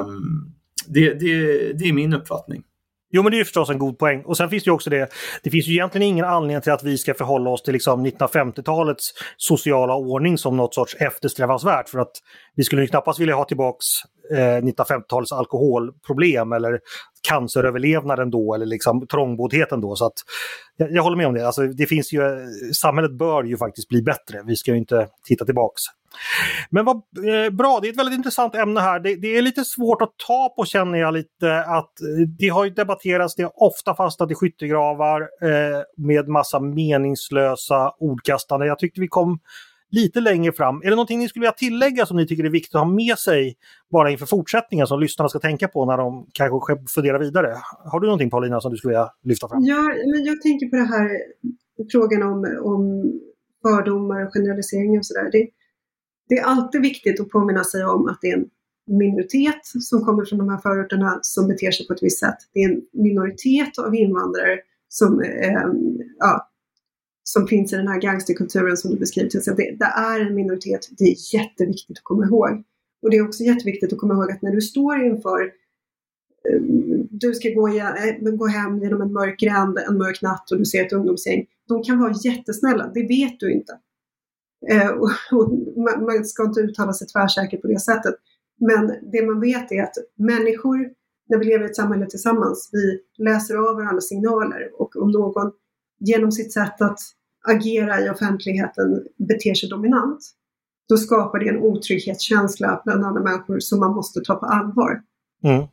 Um, 0.00 0.53
det, 0.88 1.14
det, 1.14 1.72
det 1.72 1.84
är 1.88 1.92
min 1.92 2.14
uppfattning. 2.14 2.62
Jo, 3.16 3.22
men 3.22 3.30
det 3.30 3.36
är 3.36 3.38
ju 3.38 3.44
förstås 3.44 3.70
en 3.70 3.78
god 3.78 3.98
poäng. 3.98 4.22
Och 4.24 4.36
sen 4.36 4.50
finns 4.50 4.64
det 4.64 4.68
ju 4.68 4.74
också 4.74 4.90
det, 4.90 5.08
det 5.42 5.50
finns 5.50 5.66
ju 5.66 5.72
egentligen 5.72 6.08
ingen 6.08 6.24
anledning 6.24 6.62
till 6.62 6.72
att 6.72 6.82
vi 6.82 6.98
ska 6.98 7.14
förhålla 7.14 7.50
oss 7.50 7.62
till 7.62 7.72
liksom 7.72 8.06
1950-talets 8.06 9.12
sociala 9.36 9.94
ordning 9.94 10.38
som 10.38 10.56
något 10.56 10.74
sorts 10.74 10.94
eftersträvansvärt. 10.94 11.88
För 11.88 11.98
att 11.98 12.12
vi 12.56 12.64
skulle 12.64 12.86
knappast 12.86 13.20
vilja 13.20 13.34
ha 13.34 13.44
tillbaks 13.44 13.86
eh, 14.30 14.62
1950-talets 14.62 15.32
alkoholproblem 15.32 16.52
eller 16.52 16.80
canceröverlevnaden 17.28 18.30
då 18.30 18.54
eller 18.54 18.66
liksom 18.66 19.06
trångboddheten 19.06 19.80
då. 19.80 19.96
Så 19.96 20.06
att, 20.06 20.14
jag, 20.76 20.92
jag, 20.92 21.02
håller 21.02 21.16
med 21.16 21.26
om 21.26 21.34
det. 21.34 21.46
Alltså, 21.46 21.66
det 21.66 21.86
finns 21.86 22.12
ju, 22.12 22.20
samhället 22.74 23.12
bör 23.12 23.44
ju 23.44 23.56
faktiskt 23.56 23.88
bli 23.88 24.02
bättre. 24.02 24.42
Vi 24.46 24.56
ska 24.56 24.70
ju 24.70 24.76
inte 24.76 25.08
titta 25.24 25.44
tillbaks. 25.44 25.82
Men 26.70 26.84
vad 26.84 26.96
eh, 26.96 27.50
bra, 27.50 27.78
det 27.82 27.88
är 27.88 27.92
ett 27.92 27.98
väldigt 27.98 28.16
intressant 28.16 28.54
ämne 28.54 28.80
här. 28.80 29.00
Det, 29.00 29.16
det, 29.16 29.36
är 29.36 29.42
lite 29.42 29.64
svårt 29.64 30.02
att 30.02 30.14
ta 30.26 30.54
på 30.56 30.64
känner 30.64 30.98
jag 30.98 31.14
lite 31.14 31.60
att 31.60 32.00
eh, 32.00 32.28
det 32.38 32.48
har 32.48 32.64
ju 32.64 32.70
debatterats, 32.70 33.34
det 33.34 33.42
har 33.42 33.62
ofta 33.62 33.94
fastnat 33.94 34.30
i 34.30 34.34
skyttegravar 34.34 35.20
eh, 35.20 35.82
med 35.96 36.28
massa 36.28 36.60
meningslösa 36.60 37.92
ordkastande. 37.98 38.66
Jag 38.66 38.78
tyckte 38.78 39.00
vi 39.00 39.08
kom 39.08 39.38
lite 39.94 40.20
längre 40.20 40.52
fram. 40.52 40.76
Är 40.76 40.84
det 40.84 40.90
någonting 40.90 41.18
ni 41.18 41.28
skulle 41.28 41.42
vilja 41.42 41.52
tillägga 41.52 42.06
som 42.06 42.16
ni 42.16 42.26
tycker 42.26 42.44
är 42.44 42.50
viktigt 42.50 42.74
att 42.74 42.80
ha 42.80 42.90
med 42.90 43.18
sig 43.18 43.56
bara 43.92 44.10
inför 44.10 44.26
fortsättningen 44.26 44.86
som 44.86 45.00
lyssnarna 45.00 45.28
ska 45.28 45.38
tänka 45.38 45.68
på 45.68 45.84
när 45.84 45.96
de 45.96 46.26
kanske 46.32 46.76
funderar 46.94 47.18
vidare? 47.18 47.56
Har 47.92 48.00
du 48.00 48.06
någonting 48.06 48.30
Paulina 48.30 48.60
som 48.60 48.70
du 48.70 48.76
skulle 48.76 48.92
vilja 48.92 49.10
lyfta 49.22 49.48
fram? 49.48 49.64
Ja, 49.64 49.82
men 49.82 50.24
jag 50.24 50.42
tänker 50.42 50.66
på 50.66 50.76
det 50.76 50.84
här 50.84 51.08
frågan 51.92 52.22
om, 52.22 52.58
om 52.62 52.82
fördomar 53.62 54.26
och 54.26 54.32
generaliseringar 54.32 54.98
och 54.98 55.06
sådär. 55.06 55.28
Det, 55.32 55.48
det 56.28 56.34
är 56.34 56.44
alltid 56.44 56.80
viktigt 56.80 57.20
att 57.20 57.28
påminna 57.28 57.64
sig 57.64 57.84
om 57.84 58.08
att 58.08 58.18
det 58.20 58.30
är 58.30 58.36
en 58.36 58.48
minoritet 58.86 59.60
som 59.62 60.04
kommer 60.04 60.24
från 60.24 60.38
de 60.38 60.48
här 60.48 60.58
förorterna 60.58 61.18
som 61.22 61.48
beter 61.48 61.70
sig 61.70 61.86
på 61.86 61.92
ett 61.92 62.02
visst 62.02 62.20
sätt. 62.20 62.38
Det 62.52 62.60
är 62.60 62.68
en 62.70 62.80
minoritet 62.92 63.78
av 63.78 63.94
invandrare 63.94 64.58
som, 64.88 65.20
eh, 65.20 65.68
ja, 66.18 66.50
som 67.24 67.46
finns 67.46 67.72
i 67.72 67.76
den 67.76 67.88
här 67.88 68.00
gangsterkulturen 68.00 68.76
som 68.76 68.90
du 68.90 68.98
beskriver. 68.98 69.28
Så 69.28 69.54
det, 69.54 69.76
det 69.78 69.92
är 69.96 70.20
en 70.20 70.34
minoritet, 70.34 70.88
det 70.98 71.04
är 71.04 71.34
jätteviktigt 71.34 71.98
att 71.98 72.04
komma 72.04 72.24
ihåg. 72.24 72.64
Och 73.02 73.10
det 73.10 73.16
är 73.16 73.26
också 73.28 73.42
jätteviktigt 73.42 73.92
att 73.92 73.98
komma 73.98 74.14
ihåg 74.14 74.30
att 74.30 74.42
när 74.42 74.52
du 74.52 74.60
står 74.60 75.04
inför 75.04 75.42
eh, 75.42 76.60
du 77.10 77.34
ska 77.34 77.48
gå, 77.48 77.68
igen, 77.68 77.94
eh, 78.26 78.32
gå 78.32 78.46
hem 78.46 78.78
genom 78.78 79.02
en 79.02 79.12
mörk 79.12 79.40
gränd 79.40 79.78
en 79.78 79.98
mörk 79.98 80.22
natt 80.22 80.50
och 80.50 80.58
du 80.58 80.64
ser 80.64 80.84
ett 80.84 80.92
ungdomsgäng. 80.92 81.46
De 81.68 81.82
kan 81.82 81.98
vara 81.98 82.14
jättesnälla, 82.24 82.90
det 82.94 83.02
vet 83.02 83.40
du 83.40 83.52
inte. 83.52 83.72
Eh, 84.70 84.88
och, 84.88 85.10
och 85.32 85.50
man, 85.76 86.04
man, 86.04 86.24
ska 86.24 86.44
inte 86.44 86.60
uttala 86.60 86.92
sig 86.92 87.06
tvärsäkert 87.06 87.62
på 87.62 87.68
det 87.68 87.80
sättet. 87.80 88.14
Men 88.60 88.94
det 89.12 89.26
man 89.26 89.40
vet 89.40 89.72
är 89.72 89.82
att 89.82 89.94
människor, 90.18 90.78
när 91.28 91.38
vi 91.38 91.44
lever 91.44 91.64
i 91.64 91.70
ett 91.70 91.76
samhälle 91.76 92.06
tillsammans, 92.06 92.70
vi 92.72 93.00
läser 93.24 93.54
av 93.54 93.76
varandras 93.76 94.08
signaler 94.08 94.80
och 94.80 94.96
om 94.96 95.10
någon 95.10 95.52
genom 96.06 96.32
sitt 96.32 96.52
sätt 96.52 96.80
att 96.80 96.98
agera 97.48 98.00
i 98.00 98.10
offentligheten 98.10 99.04
beter 99.28 99.54
sig 99.54 99.68
dominant, 99.68 100.20
då 100.88 100.96
skapar 100.96 101.38
det 101.38 101.48
en 101.48 101.58
otrygghetskänsla 101.58 102.82
bland 102.84 103.04
andra 103.04 103.22
människor 103.22 103.60
som 103.60 103.80
man 103.80 103.94
måste 103.94 104.20
ta 104.20 104.34
på 104.34 104.46
allvar. 104.46 105.00
Mm. 105.44 105.66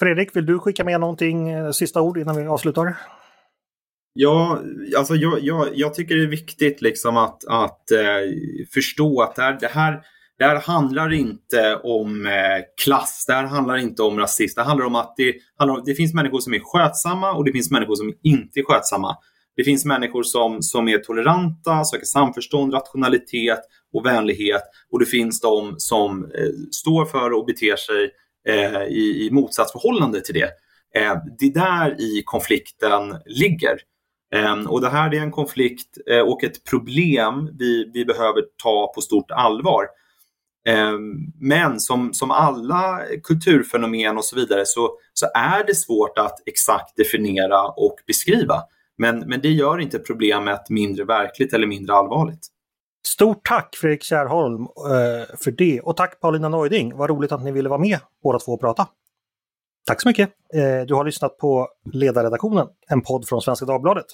Fredrik, 0.00 0.36
vill 0.36 0.46
du 0.46 0.58
skicka 0.58 0.84
med 0.84 1.00
någonting, 1.00 1.50
eh, 1.50 1.70
sista 1.70 2.00
ord 2.00 2.18
innan 2.18 2.36
vi 2.36 2.46
avslutar? 2.46 2.96
Ja, 4.12 4.62
alltså 4.98 5.14
jag, 5.14 5.40
jag, 5.40 5.68
jag 5.74 5.94
tycker 5.94 6.16
det 6.16 6.22
är 6.22 6.28
viktigt 6.28 6.82
liksom 6.82 7.16
att, 7.16 7.44
att 7.48 7.90
eh, 7.90 8.36
förstå 8.74 9.22
att 9.22 9.36
det 9.36 9.42
här, 9.42 9.58
det, 9.60 9.66
här, 9.66 10.02
det 10.38 10.44
här 10.44 10.60
handlar 10.60 11.12
inte 11.12 11.76
om 11.76 12.26
eh, 12.26 12.64
klass, 12.84 13.24
det 13.26 13.32
här 13.32 13.44
handlar 13.44 13.76
inte 13.76 14.02
om 14.02 14.18
rasism. 14.18 14.60
Det 14.60 14.64
handlar 14.64 14.86
om 14.86 14.94
att 14.94 15.14
det, 15.16 15.34
handlar 15.56 15.76
om, 15.76 15.82
det 15.86 15.94
finns 15.94 16.14
människor 16.14 16.40
som 16.40 16.54
är 16.54 16.60
skötsamma 16.64 17.32
och 17.32 17.44
det 17.44 17.52
finns 17.52 17.70
människor 17.70 17.94
som 17.94 18.14
inte 18.22 18.60
är 18.60 18.64
skötsamma. 18.64 19.16
Det 19.56 19.64
finns 19.64 19.84
människor 19.84 20.22
som, 20.22 20.62
som 20.62 20.88
är 20.88 20.98
toleranta, 20.98 21.84
söker 21.84 22.06
samförstånd, 22.06 22.74
rationalitet 22.74 23.60
och 23.94 24.06
vänlighet 24.06 24.62
och 24.92 24.98
det 24.98 25.06
finns 25.06 25.40
de 25.40 25.74
som 25.78 26.24
eh, 26.24 26.70
står 26.70 27.04
för 27.04 27.32
och 27.32 27.46
beter 27.46 27.76
sig 27.76 28.10
eh, 28.48 28.82
i, 28.82 29.26
i 29.26 29.30
motsatsförhållande 29.32 30.20
till 30.20 30.34
det. 30.34 30.50
Eh, 30.94 31.16
det 31.38 31.46
är 31.46 31.54
där 31.54 32.00
i 32.00 32.22
konflikten 32.24 33.16
ligger. 33.26 33.78
Ehm, 34.34 34.66
och 34.66 34.80
det 34.80 34.88
här 34.88 35.14
är 35.14 35.20
en 35.20 35.30
konflikt 35.30 35.98
eh, 36.10 36.20
och 36.20 36.44
ett 36.44 36.64
problem 36.64 37.50
vi, 37.58 37.90
vi 37.94 38.04
behöver 38.04 38.42
ta 38.62 38.92
på 38.94 39.00
stort 39.00 39.30
allvar. 39.30 39.86
Ehm, 40.68 41.32
men 41.40 41.80
som, 41.80 42.14
som 42.14 42.30
alla 42.30 43.00
kulturfenomen 43.22 44.16
och 44.16 44.24
så 44.24 44.36
vidare 44.36 44.66
så, 44.66 44.90
så 45.12 45.26
är 45.34 45.64
det 45.66 45.74
svårt 45.74 46.18
att 46.18 46.42
exakt 46.46 46.96
definiera 46.96 47.68
och 47.68 47.96
beskriva. 48.06 48.62
Men, 48.98 49.18
men 49.18 49.40
det 49.40 49.48
gör 49.48 49.80
inte 49.80 49.98
problemet 49.98 50.70
mindre 50.70 51.04
verkligt 51.04 51.52
eller 51.52 51.66
mindre 51.66 51.94
allvarligt. 51.94 52.46
Stort 53.06 53.46
tack 53.48 53.76
Fredrik 53.76 54.02
Kärrholm 54.02 54.62
eh, 54.62 55.36
för 55.36 55.50
det 55.50 55.80
och 55.80 55.96
tack 55.96 56.20
Paulina 56.20 56.48
Neuding. 56.48 56.96
Vad 56.96 57.10
roligt 57.10 57.32
att 57.32 57.44
ni 57.44 57.52
ville 57.52 57.68
vara 57.68 57.80
med 57.80 57.98
båda 58.22 58.38
två 58.38 58.52
och 58.52 58.60
prata. 58.60 58.86
Tack 59.86 60.02
så 60.02 60.08
mycket! 60.08 60.30
Eh, 60.54 60.86
du 60.86 60.94
har 60.94 61.04
lyssnat 61.04 61.38
på 61.38 61.68
Ledarredaktionen, 61.92 62.66
en 62.88 63.02
podd 63.02 63.28
från 63.28 63.42
Svenska 63.42 63.66
Dagbladet. 63.66 64.04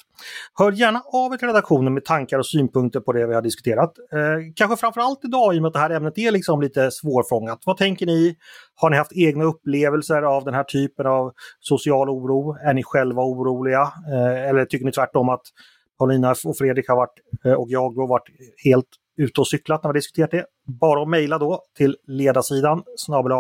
Hör 0.59 0.73
gärna 0.73 1.03
av 1.13 1.33
er 1.33 1.37
till 1.37 1.49
redaktionen 1.49 1.95
med 1.95 2.05
tankar 2.05 2.39
och 2.39 2.47
synpunkter 2.47 3.01
på 3.01 3.13
det 3.13 3.27
vi 3.27 3.35
har 3.35 3.43
diskuterat. 3.43 3.99
Eh, 3.99 4.53
kanske 4.57 4.77
framförallt 4.77 5.25
idag 5.25 5.55
i 5.55 5.59
och 5.59 5.63
med 5.63 5.69
att 5.69 5.73
det 5.75 5.81
här 5.81 5.91
ämnet 5.91 6.19
är 6.19 6.31
liksom 6.31 6.61
lite 6.61 6.91
svårfångat. 6.91 7.63
Vad 7.67 7.77
tänker 7.77 8.07
ni? 8.07 8.37
Har 8.75 8.91
ni 8.91 8.97
haft 8.97 9.13
egna 9.15 9.45
upplevelser 9.45 10.23
av 10.23 10.45
den 10.45 10.55
här 10.55 10.65
typen 10.65 11.07
av 11.07 11.33
social 11.61 12.09
oro? 12.09 12.57
Är 12.69 12.75
ni 12.75 12.83
själva 12.83 13.23
oroliga? 13.23 13.93
Eh, 14.13 14.49
eller 14.49 14.65
tycker 14.65 14.87
ni 14.87 14.93
tvärtom 14.93 15.29
att 15.29 15.43
Paulina 15.99 16.35
och 16.45 16.57
Fredrik 16.57 16.89
har 16.89 16.97
varit, 16.97 17.19
och 17.59 17.67
jag 17.69 17.97
har 17.97 18.09
varit 18.09 18.29
helt 18.65 18.89
ute 19.17 19.41
och 19.41 19.49
cyklat 19.49 19.85
när 19.85 19.93
vi 19.93 19.99
diskuterat 19.99 20.31
det? 20.31 20.45
Bara 20.67 21.03
att 21.03 21.09
mejla 21.09 21.39
då 21.39 21.63
till 21.77 21.97
ledarsidan 22.07 22.83
snabel 22.97 23.33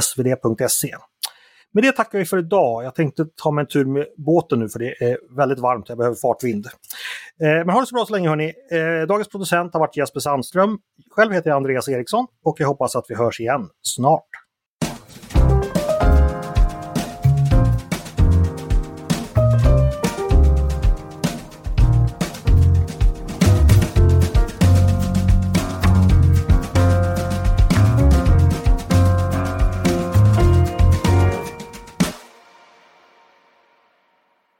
svd.se. 0.00 0.94
Med 1.74 1.84
det 1.84 1.92
tackar 1.92 2.18
vi 2.18 2.24
för 2.24 2.38
idag. 2.38 2.84
Jag 2.84 2.94
tänkte 2.94 3.26
ta 3.42 3.50
mig 3.50 3.62
en 3.62 3.68
tur 3.68 3.84
med 3.84 4.06
båten 4.16 4.58
nu 4.58 4.68
för 4.68 4.78
det 4.78 5.02
är 5.02 5.36
väldigt 5.36 5.58
varmt. 5.58 5.88
Jag 5.88 5.98
behöver 5.98 6.16
fartvind. 6.16 6.66
Eh, 7.40 7.48
men 7.48 7.70
ha 7.70 7.80
det 7.80 7.86
så 7.86 7.94
bra 7.94 8.06
så 8.06 8.12
länge 8.12 8.28
hörni. 8.28 8.52
Eh, 8.70 9.06
dagens 9.08 9.28
producent 9.28 9.72
har 9.72 9.80
varit 9.80 9.96
Jesper 9.96 10.20
Sandström. 10.20 10.78
Själv 11.10 11.32
heter 11.32 11.50
jag 11.50 11.56
Andreas 11.56 11.88
Eriksson 11.88 12.26
och 12.44 12.60
jag 12.60 12.66
hoppas 12.68 12.96
att 12.96 13.04
vi 13.08 13.14
hörs 13.14 13.40
igen 13.40 13.68
snart. 13.82 14.28